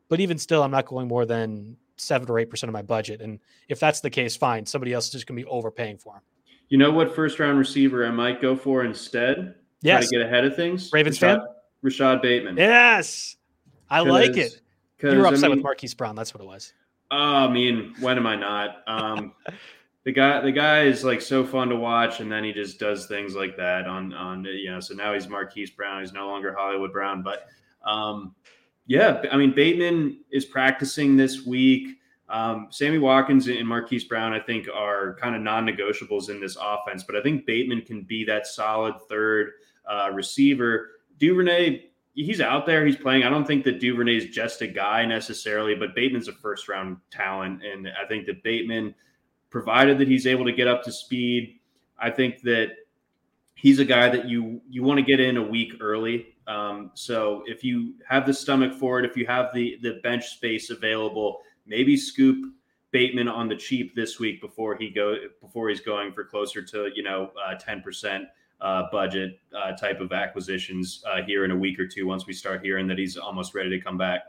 [0.09, 3.21] But even still, I'm not going more than seven or eight percent of my budget.
[3.21, 4.65] And if that's the case, fine.
[4.65, 6.23] Somebody else is just going to be overpaying for him.
[6.69, 9.57] You know what first round receiver I might go for instead?
[9.83, 10.09] Yes.
[10.09, 10.91] Try to get ahead of things.
[10.93, 11.49] Ravens Rashod, fan?
[11.83, 12.57] Rashod Bateman.
[12.57, 13.37] Yes.
[13.91, 14.61] I like it.
[15.03, 16.15] You were upset I mean, with Marquise Brown.
[16.15, 16.73] That's what it was.
[17.11, 18.77] Oh, I mean, when am I not?
[18.87, 19.35] Um,
[20.05, 23.07] the guy the guy is like so fun to watch and then he just does
[23.07, 26.01] things like that on on you know so now he's Marquise Brown.
[26.01, 27.47] He's no longer Hollywood Brown but
[27.85, 28.35] um
[28.87, 31.99] yeah I mean Bateman is practicing this week.
[32.27, 37.03] Um, Sammy Watkins and Marquise Brown I think are kind of non-negotiables in this offense
[37.03, 39.53] but I think Bateman can be that solid third
[39.91, 40.91] uh, receiver.
[41.19, 43.25] Duvernay he's out there he's playing.
[43.25, 46.99] I don't think that Duvernay is just a guy necessarily but Bateman's a first round
[47.11, 48.95] talent and I think that Bateman
[49.55, 51.61] provided that he's able to get up to speed.
[51.97, 52.71] I think that
[53.55, 56.35] he's a guy that you you want to get in a week early.
[56.49, 60.27] Um, so if you have the stomach for it, if you have the the bench
[60.27, 62.53] space available, maybe scoop
[62.91, 66.91] Bateman on the cheap this week before he go before he's going for closer to
[66.93, 68.25] you know uh, ten percent
[68.61, 72.09] uh, budget uh, type of acquisitions uh, here in a week or two.
[72.09, 74.23] Once we start hearing that he's almost ready to come back,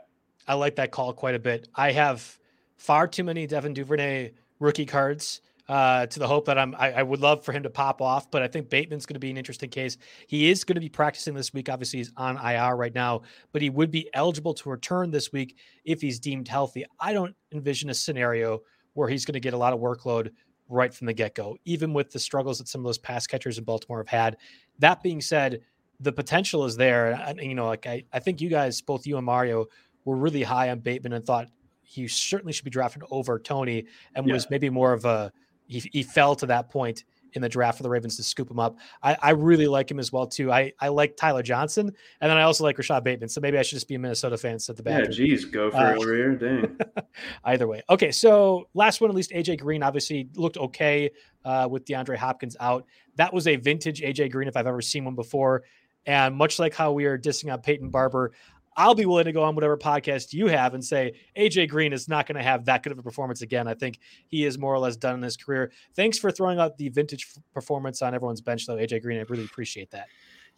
[0.46, 1.66] I like that call quite a bit.
[1.74, 2.38] I have
[2.76, 7.02] far too many Devin Duvernay rookie cards uh, to the hope that I'm, I, I,
[7.02, 9.36] would love for him to pop off, but I think Bateman's going to be an
[9.36, 9.96] interesting case.
[10.28, 11.68] He is going to be practicing this week.
[11.68, 15.56] Obviously, he's on IR right now, but he would be eligible to return this week
[15.84, 16.84] if he's deemed healthy.
[17.00, 18.60] I don't envision a scenario
[18.94, 20.30] where he's going to get a lot of workload
[20.68, 23.58] right from the get go, even with the struggles that some of those pass catchers
[23.58, 24.36] in Baltimore have had.
[24.78, 25.60] That being said,
[26.00, 27.12] the potential is there.
[27.12, 29.66] And, you know, like I, I think you guys, both you and Mario,
[30.04, 31.48] were really high on Bateman and thought
[31.86, 34.34] he certainly should be drafted over Toney and yeah.
[34.34, 35.32] was maybe more of a
[35.66, 38.58] he, he fell to that point in the draft for the Ravens to scoop him
[38.58, 38.78] up.
[39.02, 40.50] I, I really like him as well too.
[40.50, 43.28] I, I like Tyler Johnson and then I also like Rashod Bateman.
[43.28, 45.04] So maybe I should just be a Minnesota fan at the back.
[45.04, 46.34] Yeah, geez, go for uh, over here.
[46.34, 46.78] Dang.
[47.44, 47.82] either way.
[47.90, 51.10] Okay, so last one at least AJ Green obviously looked okay
[51.44, 52.86] uh, with DeAndre Hopkins out.
[53.16, 55.64] That was a vintage AJ Green if I've ever seen one before.
[56.06, 58.32] And much like how we are dissing on Peyton Barber,
[58.76, 62.08] I'll be willing to go on whatever podcast you have and say AJ Green is
[62.08, 63.66] not going to have that good of a performance again.
[63.66, 63.98] I think
[64.28, 65.72] he is more or less done in his career.
[65.94, 69.18] Thanks for throwing out the vintage performance on everyone's bench, though, AJ Green.
[69.18, 70.08] I really appreciate that.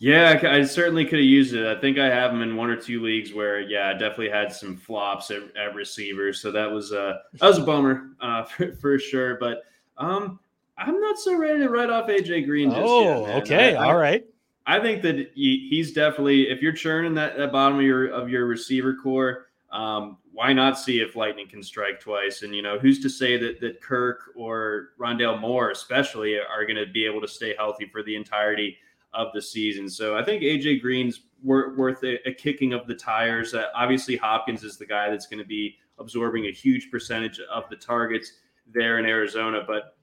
[0.01, 1.67] Yeah, I certainly could have used it.
[1.67, 4.53] I think I have him in one or two leagues where, yeah, I definitely had
[4.53, 6.41] some flops at, at receivers.
[6.41, 9.39] So that was a that was a bummer uh, for, for sure.
[9.41, 9.63] But
[9.97, 10.39] um,
[10.77, 12.71] I'm not so ready to write off AJ Green.
[12.71, 14.25] Just oh, yet, okay, I, all right.
[14.69, 18.45] I think that he's definitely if you're churning that, that bottom of your of your
[18.45, 22.43] receiver core, um, why not see if lightning can strike twice?
[22.43, 26.77] And you know, who's to say that that Kirk or Rondale Moore, especially, are going
[26.77, 28.77] to be able to stay healthy for the entirety
[29.15, 29.89] of the season?
[29.89, 33.55] So I think AJ Green's worth a, a kicking of the tires.
[33.55, 37.65] Uh, obviously, Hopkins is the guy that's going to be absorbing a huge percentage of
[37.71, 38.33] the targets
[38.75, 39.97] there in Arizona, but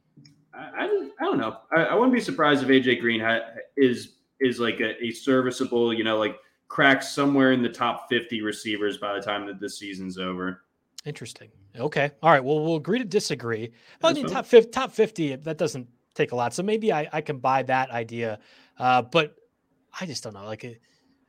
[0.56, 1.58] I, I, I don't know.
[1.72, 3.42] I, I, wouldn't be surprised if AJ Green ha-
[3.78, 8.42] is is like a, a, serviceable, you know, like cracks somewhere in the top 50
[8.42, 10.64] receivers by the time that the season's over.
[11.06, 11.50] Interesting.
[11.78, 12.12] Okay.
[12.22, 12.44] All right.
[12.44, 13.72] Well, we'll agree to disagree.
[14.02, 16.54] Well, I mean, top 50, top 50, that doesn't take a lot.
[16.54, 18.40] So maybe I, I can buy that idea.
[18.78, 19.36] Uh, but
[20.00, 20.46] I just don't know.
[20.46, 20.82] Like,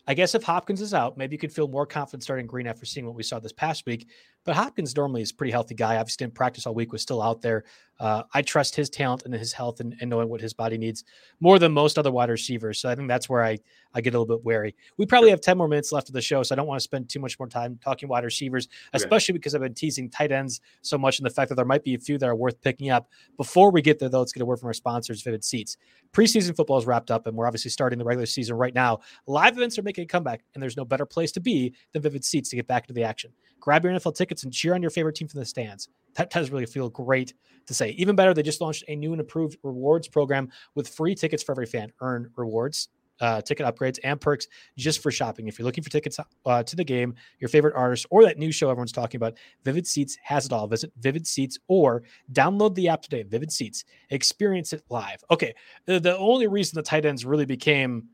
[0.08, 2.86] I guess if Hopkins is out, maybe you could feel more confident starting Green after
[2.86, 4.08] seeing what we saw this past week.
[4.46, 5.96] But Hopkins normally is a pretty healthy guy.
[5.96, 7.64] Obviously, didn't practice all week, was still out there.
[7.98, 11.02] Uh, I trust his talent and his health and, and, knowing what his body needs
[11.40, 12.78] more than most other wide receivers.
[12.78, 13.58] So I think that's where I,
[13.94, 14.76] I get a little bit wary.
[14.98, 16.84] We probably have 10 more minutes left of the show, so I don't want to
[16.84, 19.38] spend too much more time talking wide receivers, especially okay.
[19.38, 21.94] because I've been teasing tight ends so much and the fact that there might be
[21.94, 23.08] a few that are worth picking up.
[23.38, 25.78] Before we get there, though, let's get a word from our sponsors, Vivid Seats.
[26.12, 29.00] Preseason football is wrapped up, and we're obviously starting the regular season right now.
[29.26, 32.24] Live events are making a comeback, and there's no better place to be than Vivid
[32.24, 33.32] Seats to get back into the action.
[33.60, 35.88] Grab your NFL tickets and cheer on your favorite team from the stands.
[36.14, 37.34] That does really feel great
[37.66, 37.90] to say.
[37.90, 41.52] Even better, they just launched a new and approved rewards program with free tickets for
[41.52, 41.92] every fan.
[42.00, 42.88] Earn rewards,
[43.20, 45.48] uh, ticket upgrades, and perks just for shopping.
[45.48, 48.52] If you're looking for tickets uh, to the game, your favorite artist, or that new
[48.52, 49.34] show everyone's talking about,
[49.64, 50.66] Vivid Seats has it all.
[50.66, 53.22] Visit Vivid Seats or download the app today.
[53.22, 55.22] Vivid Seats, experience it live.
[55.30, 58.08] Okay, the, the only reason the tight ends really became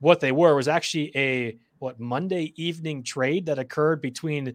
[0.00, 4.54] what they were was actually a what Monday evening trade that occurred between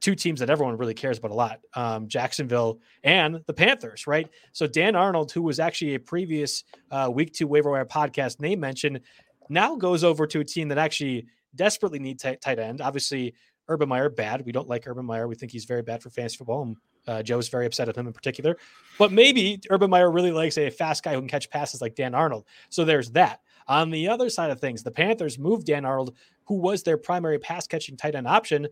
[0.00, 4.28] two teams that everyone really cares about a lot um, Jacksonville and the Panthers, right?
[4.52, 8.60] So, Dan Arnold, who was actually a previous uh, week two waiver wire podcast name
[8.60, 9.00] mentioned,
[9.48, 12.80] now goes over to a team that actually desperately need t- tight end.
[12.80, 13.34] Obviously,
[13.68, 14.44] Urban Meyer, bad.
[14.44, 15.28] We don't like Urban Meyer.
[15.28, 16.62] We think he's very bad for fantasy football.
[16.62, 16.76] And
[17.06, 18.56] uh, Joe's very upset at him in particular.
[18.98, 22.14] But maybe Urban Meyer really likes a fast guy who can catch passes like Dan
[22.14, 22.46] Arnold.
[22.68, 23.40] So there's that.
[23.68, 27.38] On the other side of things, the Panthers moved Dan Arnold, who was their primary
[27.38, 28.66] pass catching tight end option,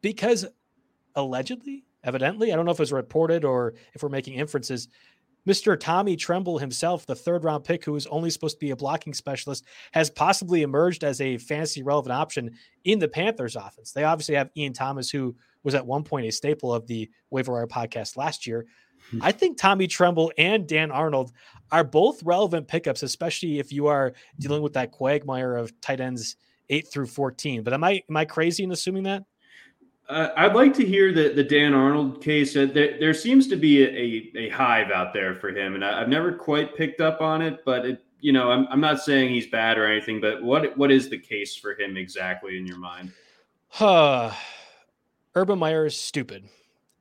[0.00, 0.46] because
[1.14, 4.88] allegedly, evidently, I don't know if it was reported or if we're making inferences.
[5.46, 5.78] Mr.
[5.78, 9.14] Tommy Tremble himself, the third round pick, who was only supposed to be a blocking
[9.14, 12.50] specialist, has possibly emerged as a fantasy relevant option
[12.84, 13.92] in the Panthers offense.
[13.92, 17.52] They obviously have Ian Thomas, who was at one point a staple of the waiver
[17.52, 18.66] wire podcast last year.
[19.10, 19.18] Hmm.
[19.22, 21.32] I think Tommy Tremble and Dan Arnold
[21.72, 26.36] are both relevant pickups, especially if you are dealing with that quagmire of tight ends
[26.68, 27.62] eight through 14.
[27.62, 29.24] But am I am I crazy in assuming that?
[30.10, 32.56] Uh, I'd like to hear the, the Dan Arnold case.
[32.56, 35.84] Uh, there, there seems to be a, a, a, hive out there for him, and
[35.84, 37.64] I, have never quite picked up on it.
[37.64, 40.20] But it, you know, I'm, I'm not saying he's bad or anything.
[40.20, 43.12] But what what is the case for him exactly in your mind?
[43.68, 44.32] Huh.
[45.36, 46.48] Urban Meyer is stupid,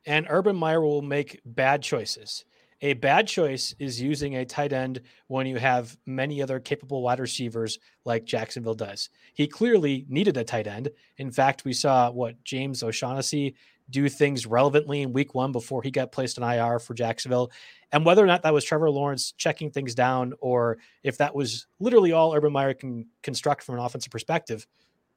[0.06, 2.46] and Urban Meyer will make bad choices.
[2.82, 7.20] A bad choice is using a tight end when you have many other capable wide
[7.20, 9.10] receivers like Jacksonville does.
[9.34, 10.90] He clearly needed a tight end.
[11.18, 13.56] In fact, we saw what James O'Shaughnessy
[13.90, 17.52] do things relevantly in week one before he got placed on IR for Jacksonville.
[17.92, 21.68] And whether or not that was Trevor Lawrence checking things down or if that was
[21.80, 24.66] literally all Urban Meyer can construct from an offensive perspective,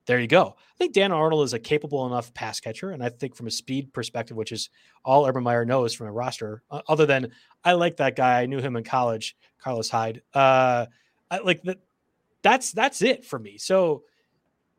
[0.06, 0.56] there you go.
[0.58, 3.50] I think Dan Arnold is a capable enough pass catcher, and I think from a
[3.50, 4.68] speed perspective, which is
[5.04, 7.30] all Urban Meyer knows from a roster, uh, other than
[7.64, 8.42] I like that guy.
[8.42, 10.22] I knew him in college, Carlos Hyde.
[10.34, 10.86] Uh,
[11.30, 11.78] I, like that.
[12.42, 13.58] That's that's it for me.
[13.58, 14.02] So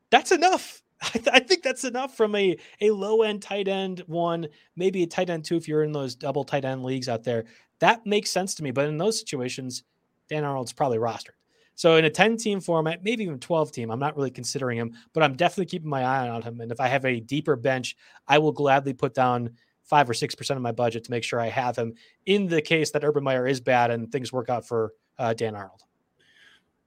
[0.10, 0.82] that's enough.
[1.02, 5.04] I, th- I, think that's enough from a a low end tight end one, maybe
[5.04, 7.46] a tight end two if you're in those double tight end leagues out there.
[7.80, 8.72] That makes sense to me.
[8.72, 9.84] But in those situations,
[10.30, 11.36] Dan Arnold's probably rostered.
[11.76, 14.94] So in a 10 team format, maybe even 12 team, I'm not really considering him,
[15.14, 16.62] but I'm definitely keeping my eye on him.
[16.62, 17.96] And if I have a deeper bench,
[18.28, 19.52] I will gladly put down
[19.84, 21.94] five or six percent of my budget to make sure I have him
[22.26, 25.56] in the case that Urban Meyer is bad and things work out for uh, Dan
[25.56, 25.84] Arnold.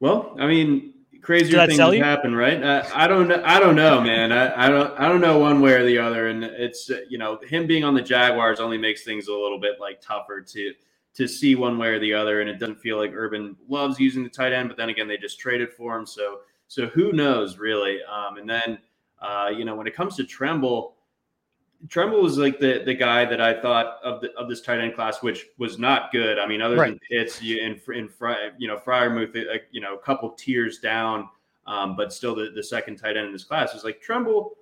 [0.00, 2.62] Well, I mean, crazier things happen, right?
[2.62, 3.42] Uh, I don't know.
[3.44, 4.32] I don't know, man.
[4.32, 5.00] I, I, don't.
[5.00, 6.28] I don't know one way or the other.
[6.28, 9.80] And it's you know him being on the Jaguars only makes things a little bit
[9.80, 10.74] like tougher to
[11.16, 12.40] to see one way or the other.
[12.40, 15.16] And it doesn't feel like Urban loves using the tight end, but then again, they
[15.16, 16.06] just traded for him.
[16.06, 18.00] So, so who knows really?
[18.04, 18.78] Um, and then,
[19.20, 20.94] uh, you know, when it comes to Tremble,
[21.88, 24.94] Tremble was like the the guy that I thought of the of this tight end
[24.94, 26.38] class, which was not good.
[26.38, 26.90] I mean, other right.
[26.90, 28.10] than Pitts in in
[28.58, 31.28] you know Freiermuth, like you know, a couple tiers down,
[31.66, 34.56] um, but still the the second tight end in this class is like Tremble.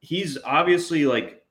[0.00, 1.43] He's obviously like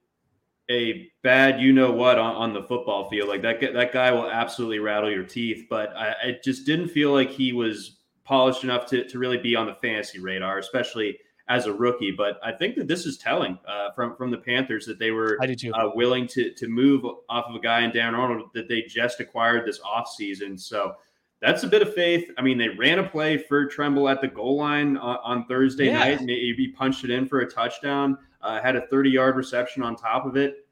[0.74, 3.30] a bad you know what on, on, the football field.
[3.30, 5.68] Like that that guy will absolutely rattle your teeth.
[5.70, 9.56] But I, I just didn't feel like he was polished enough to to really be
[9.56, 11.18] on the fantasy radar, especially
[11.48, 12.12] as a rookie.
[12.12, 15.38] But I think that this is telling uh, from from the Panthers that they were
[15.42, 19.20] uh, willing to to move off of a guy in Dan Arnold that they just
[19.20, 20.60] acquired this offseason.
[20.60, 20.96] So
[21.44, 22.30] that's a bit of faith.
[22.38, 25.88] I mean, they ran a play for Tremble at the goal line on, on Thursday
[25.88, 26.00] yeah.
[26.00, 28.18] night, and he, he punched it in for a touchdown.
[28.42, 30.63] Uh, had a 30 yard reception on top of it.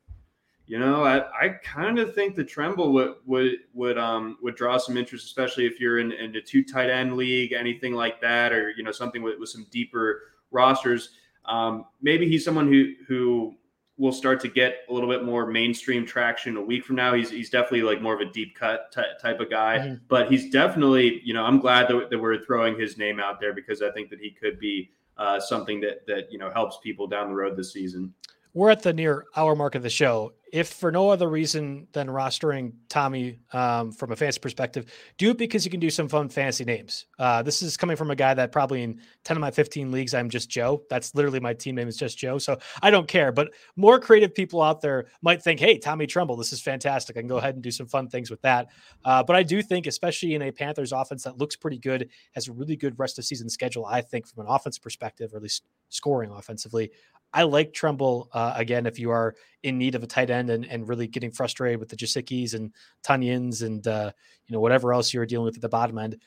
[0.72, 4.78] You know, I, I kind of think the Tremble would would would um would draw
[4.78, 8.54] some interest, especially if you're in, in a two tight end league, anything like that,
[8.54, 11.10] or you know something with, with some deeper rosters.
[11.44, 13.56] Um, maybe he's someone who who
[13.98, 17.16] will start to get a little bit more mainstream traction a week from now.
[17.16, 19.96] He's he's definitely like more of a deep cut t- type of guy, mm-hmm.
[20.08, 23.54] but he's definitely you know I'm glad that, that we're throwing his name out there
[23.54, 27.08] because I think that he could be uh, something that that you know helps people
[27.08, 28.14] down the road this season
[28.54, 30.34] we're at the near hour mark of the show.
[30.52, 35.38] If for no other reason than rostering Tommy um, from a fantasy perspective, do it
[35.38, 37.06] because you can do some fun fantasy names.
[37.18, 40.14] Uh, this is coming from a guy that probably in 10 of my 15 leagues,
[40.14, 40.84] I'm just Joe.
[40.90, 42.38] That's literally my team name is just Joe.
[42.38, 43.32] So I don't care.
[43.32, 47.18] But more creative people out there might think, hey, Tommy Tremble, this is fantastic.
[47.18, 48.68] I can go ahead and do some fun things with that.
[49.06, 52.48] Uh, but I do think, especially in a Panthers offense that looks pretty good, has
[52.48, 55.44] a really good rest of season schedule, I think, from an offense perspective, or at
[55.44, 56.92] least scoring offensively.
[57.34, 60.66] I like Tremble uh, again if you are in need of a tight end and,
[60.66, 62.74] and really getting frustrated with the Gesicki's and
[63.04, 64.12] Tonyans and uh,
[64.48, 66.18] you know whatever else you're dealing with at the bottom end.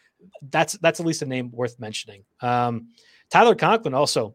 [0.50, 2.24] That's that's at least a name worth mentioning.
[2.40, 2.88] Um,
[3.30, 4.34] Tyler Conklin also,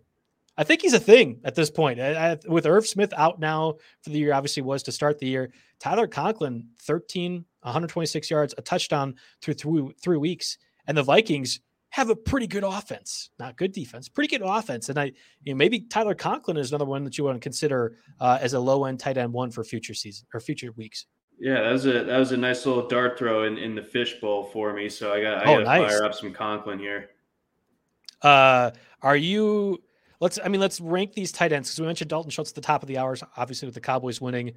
[0.58, 2.00] I think he's a thing at this point.
[2.00, 5.28] I, I, with Irv Smith out now for the year, obviously was to start the
[5.28, 5.54] year.
[5.80, 11.62] Tyler Conklin, 13, 126 yards, a touchdown through three, three weeks, and the Vikings
[11.92, 14.90] have a pretty good offense, not good defense, pretty good offense.
[14.90, 15.06] And I,
[15.44, 18.54] you know, maybe Tyler Conklin is another one that you want to consider uh, as
[18.54, 21.08] a low end tight end one for future season or future weeks.
[21.40, 24.44] Yeah, that was a that was a nice little dart throw in, in the fishbowl
[24.46, 24.90] for me.
[24.90, 25.92] So I got I oh, got to nice.
[25.92, 27.10] fire up some Conklin here.
[28.22, 28.72] Uh,
[29.02, 29.82] are you?
[30.20, 30.38] Let's.
[30.44, 32.84] I mean, let's rank these tight ends because we mentioned Dalton Schultz at the top
[32.84, 34.52] of the hours, obviously with the Cowboys winning.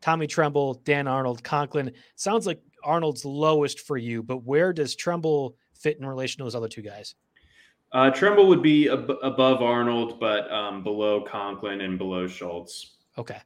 [0.00, 1.92] Tommy Tremble, Dan Arnold, Conklin.
[2.16, 5.56] Sounds like Arnold's lowest for you, but where does Tremble?
[5.84, 7.14] Fit in relation to those other two guys?
[7.92, 12.96] Uh, Tremble would be ab- above Arnold, but um, below Conklin and below Schultz.
[13.18, 13.38] Okay.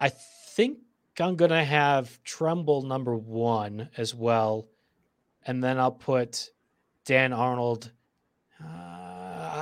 [0.00, 0.78] I think
[1.18, 4.68] I'm going to have Tremble number one as well.
[5.46, 6.48] And then I'll put
[7.04, 7.90] Dan Arnold.
[8.62, 9.05] Uh,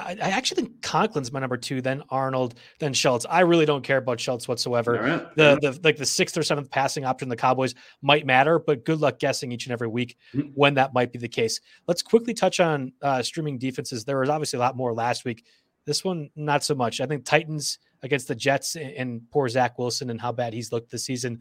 [0.04, 3.26] I, I, actually think Conklin's my number two, then Arnold, then Schultz.
[3.28, 4.92] I really don't care about Schultz whatsoever.
[4.92, 5.36] Right.
[5.36, 9.00] The the like the sixth or seventh passing option the Cowboys might matter, but good
[9.00, 10.48] luck guessing each and every week mm-hmm.
[10.54, 11.60] when that might be the case.
[11.86, 14.04] Let's quickly touch on uh, streaming defenses.
[14.04, 15.44] There was obviously a lot more last week.
[15.86, 17.00] This one, not so much.
[17.00, 20.72] I think Titans against the Jets and, and poor Zach Wilson and how bad he's
[20.72, 21.40] looked this season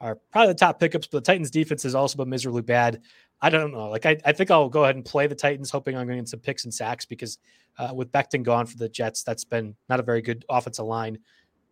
[0.00, 3.00] are probably the top pickups, but the Titans defense has also been miserably bad.
[3.40, 3.88] I don't know.
[3.90, 6.22] Like I, I think I'll go ahead and play the Titans, hoping I'm going to
[6.22, 7.38] get some picks and sacks because
[7.78, 11.18] uh, with Becton gone for the Jets, that's been not a very good offensive line.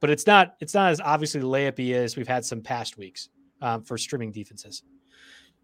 [0.01, 3.31] But it's not it's not as obviously layupy as we've had some past weeks
[3.63, 4.83] um, for streaming defenses.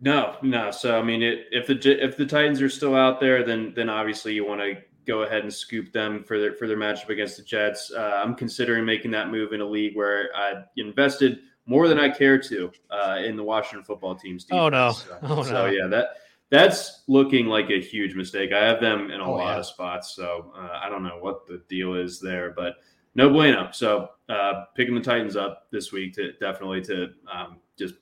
[0.00, 0.70] No, no.
[0.70, 3.90] So I mean, it, if the if the Titans are still out there, then then
[3.90, 4.76] obviously you want to
[5.06, 7.92] go ahead and scoop them for their for their matchup against the Jets.
[7.92, 11.40] Uh, I'm considering making that move in a league where I invested
[11.70, 14.60] more than I care to uh, in the Washington football team's defense.
[14.60, 14.90] Oh no!
[14.90, 15.66] So, oh so, no!
[15.66, 16.16] yeah, that
[16.50, 18.52] that's looking like a huge mistake.
[18.52, 19.60] I have them in a oh, lot yeah.
[19.60, 22.74] of spots, so uh, I don't know what the deal is there, but
[23.14, 23.68] no bueno.
[23.70, 27.94] So uh, picking the Titans up this week to definitely to um, just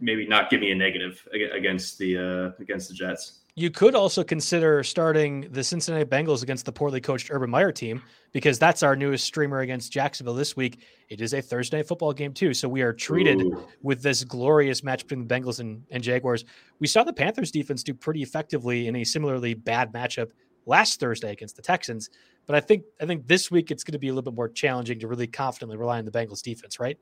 [0.00, 3.40] maybe not give me a negative against the uh, against the Jets.
[3.60, 8.02] You could also consider starting the Cincinnati Bengals against the poorly coached Urban Meyer team
[8.32, 10.82] because that's our newest streamer against Jacksonville this week.
[11.10, 13.68] It is a Thursday football game too, so we are treated Ooh.
[13.82, 16.46] with this glorious match between the Bengals and, and Jaguars.
[16.78, 20.30] We saw the Panthers defense do pretty effectively in a similarly bad matchup
[20.64, 22.08] last Thursday against the Texans,
[22.46, 24.48] but I think I think this week it's going to be a little bit more
[24.48, 26.96] challenging to really confidently rely on the Bengals defense, right?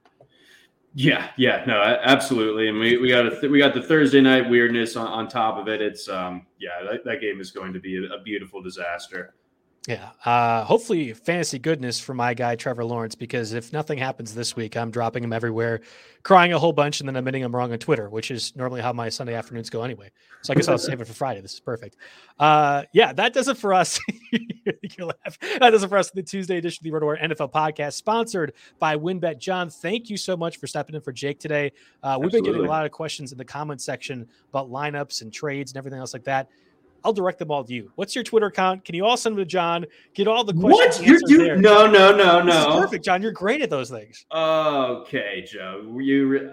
[0.94, 4.48] Yeah, yeah, no, absolutely, and we, we got a th- we got the Thursday night
[4.48, 5.80] weirdness on, on top of it.
[5.80, 9.34] It's um, yeah, that, that game is going to be a, a beautiful disaster.
[9.88, 10.10] Yeah.
[10.22, 14.76] Uh, hopefully, fantasy goodness for my guy, Trevor Lawrence, because if nothing happens this week,
[14.76, 15.80] I'm dropping him everywhere,
[16.24, 18.92] crying a whole bunch, and then admitting I'm wrong on Twitter, which is normally how
[18.92, 20.10] my Sunday afternoons go anyway.
[20.42, 21.40] So I guess I'll save it for Friday.
[21.40, 21.96] This is perfect.
[22.38, 23.98] Uh, yeah, that does it for us.
[24.32, 26.10] that does it for us.
[26.10, 29.38] The Tuesday edition of the RotoWire NFL podcast, sponsored by WynnBET.
[29.38, 31.72] John, thank you so much for stepping in for Jake today.
[32.02, 35.32] Uh, we've been getting a lot of questions in the comment section about lineups and
[35.32, 36.50] trades and everything else like that.
[37.04, 37.90] I'll direct them all to you.
[37.94, 38.84] What's your Twitter account?
[38.84, 39.86] Can you all send them to John?
[40.14, 40.98] Get all the questions.
[40.98, 41.30] What?
[41.30, 41.56] You, you, there.
[41.56, 42.80] No, no, no, no.
[42.80, 43.22] perfect, John.
[43.22, 44.26] You're great at those things.
[44.32, 45.96] Okay, Joe.
[46.00, 46.50] You, re-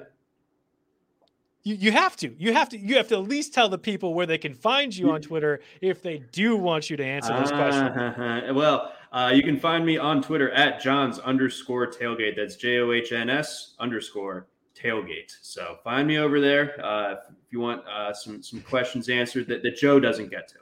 [1.63, 2.33] you you have to.
[2.37, 2.77] You have to.
[2.77, 5.61] You have to at least tell the people where they can find you on Twitter
[5.81, 8.53] if they do want you to answer those uh, questions.
[8.55, 12.35] well, uh, you can find me on Twitter at Johns underscore tailgate.
[12.35, 15.35] That's J O H N S underscore tailgate.
[15.41, 19.63] So find me over there uh, if you want uh, some some questions answered that,
[19.63, 20.55] that Joe doesn't get to.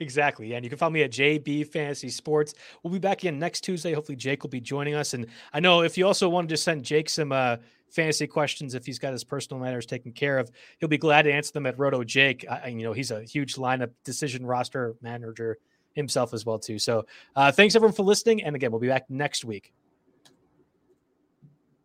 [0.00, 0.54] Exactly.
[0.54, 2.54] And you can find me at JB Fantasy Sports.
[2.82, 3.92] We'll be back again next Tuesday.
[3.92, 5.14] Hopefully, Jake will be joining us.
[5.14, 7.56] And I know if you also wanted to send Jake some uh,
[7.90, 11.32] fantasy questions, if he's got his personal matters taken care of, he'll be glad to
[11.32, 12.46] answer them at Roto Jake.
[12.50, 15.58] I, you know, he's a huge lineup decision roster manager
[15.94, 16.78] himself as well too.
[16.78, 17.04] So,
[17.36, 18.42] uh, thanks everyone for listening.
[18.42, 19.72] And again, we'll be back next week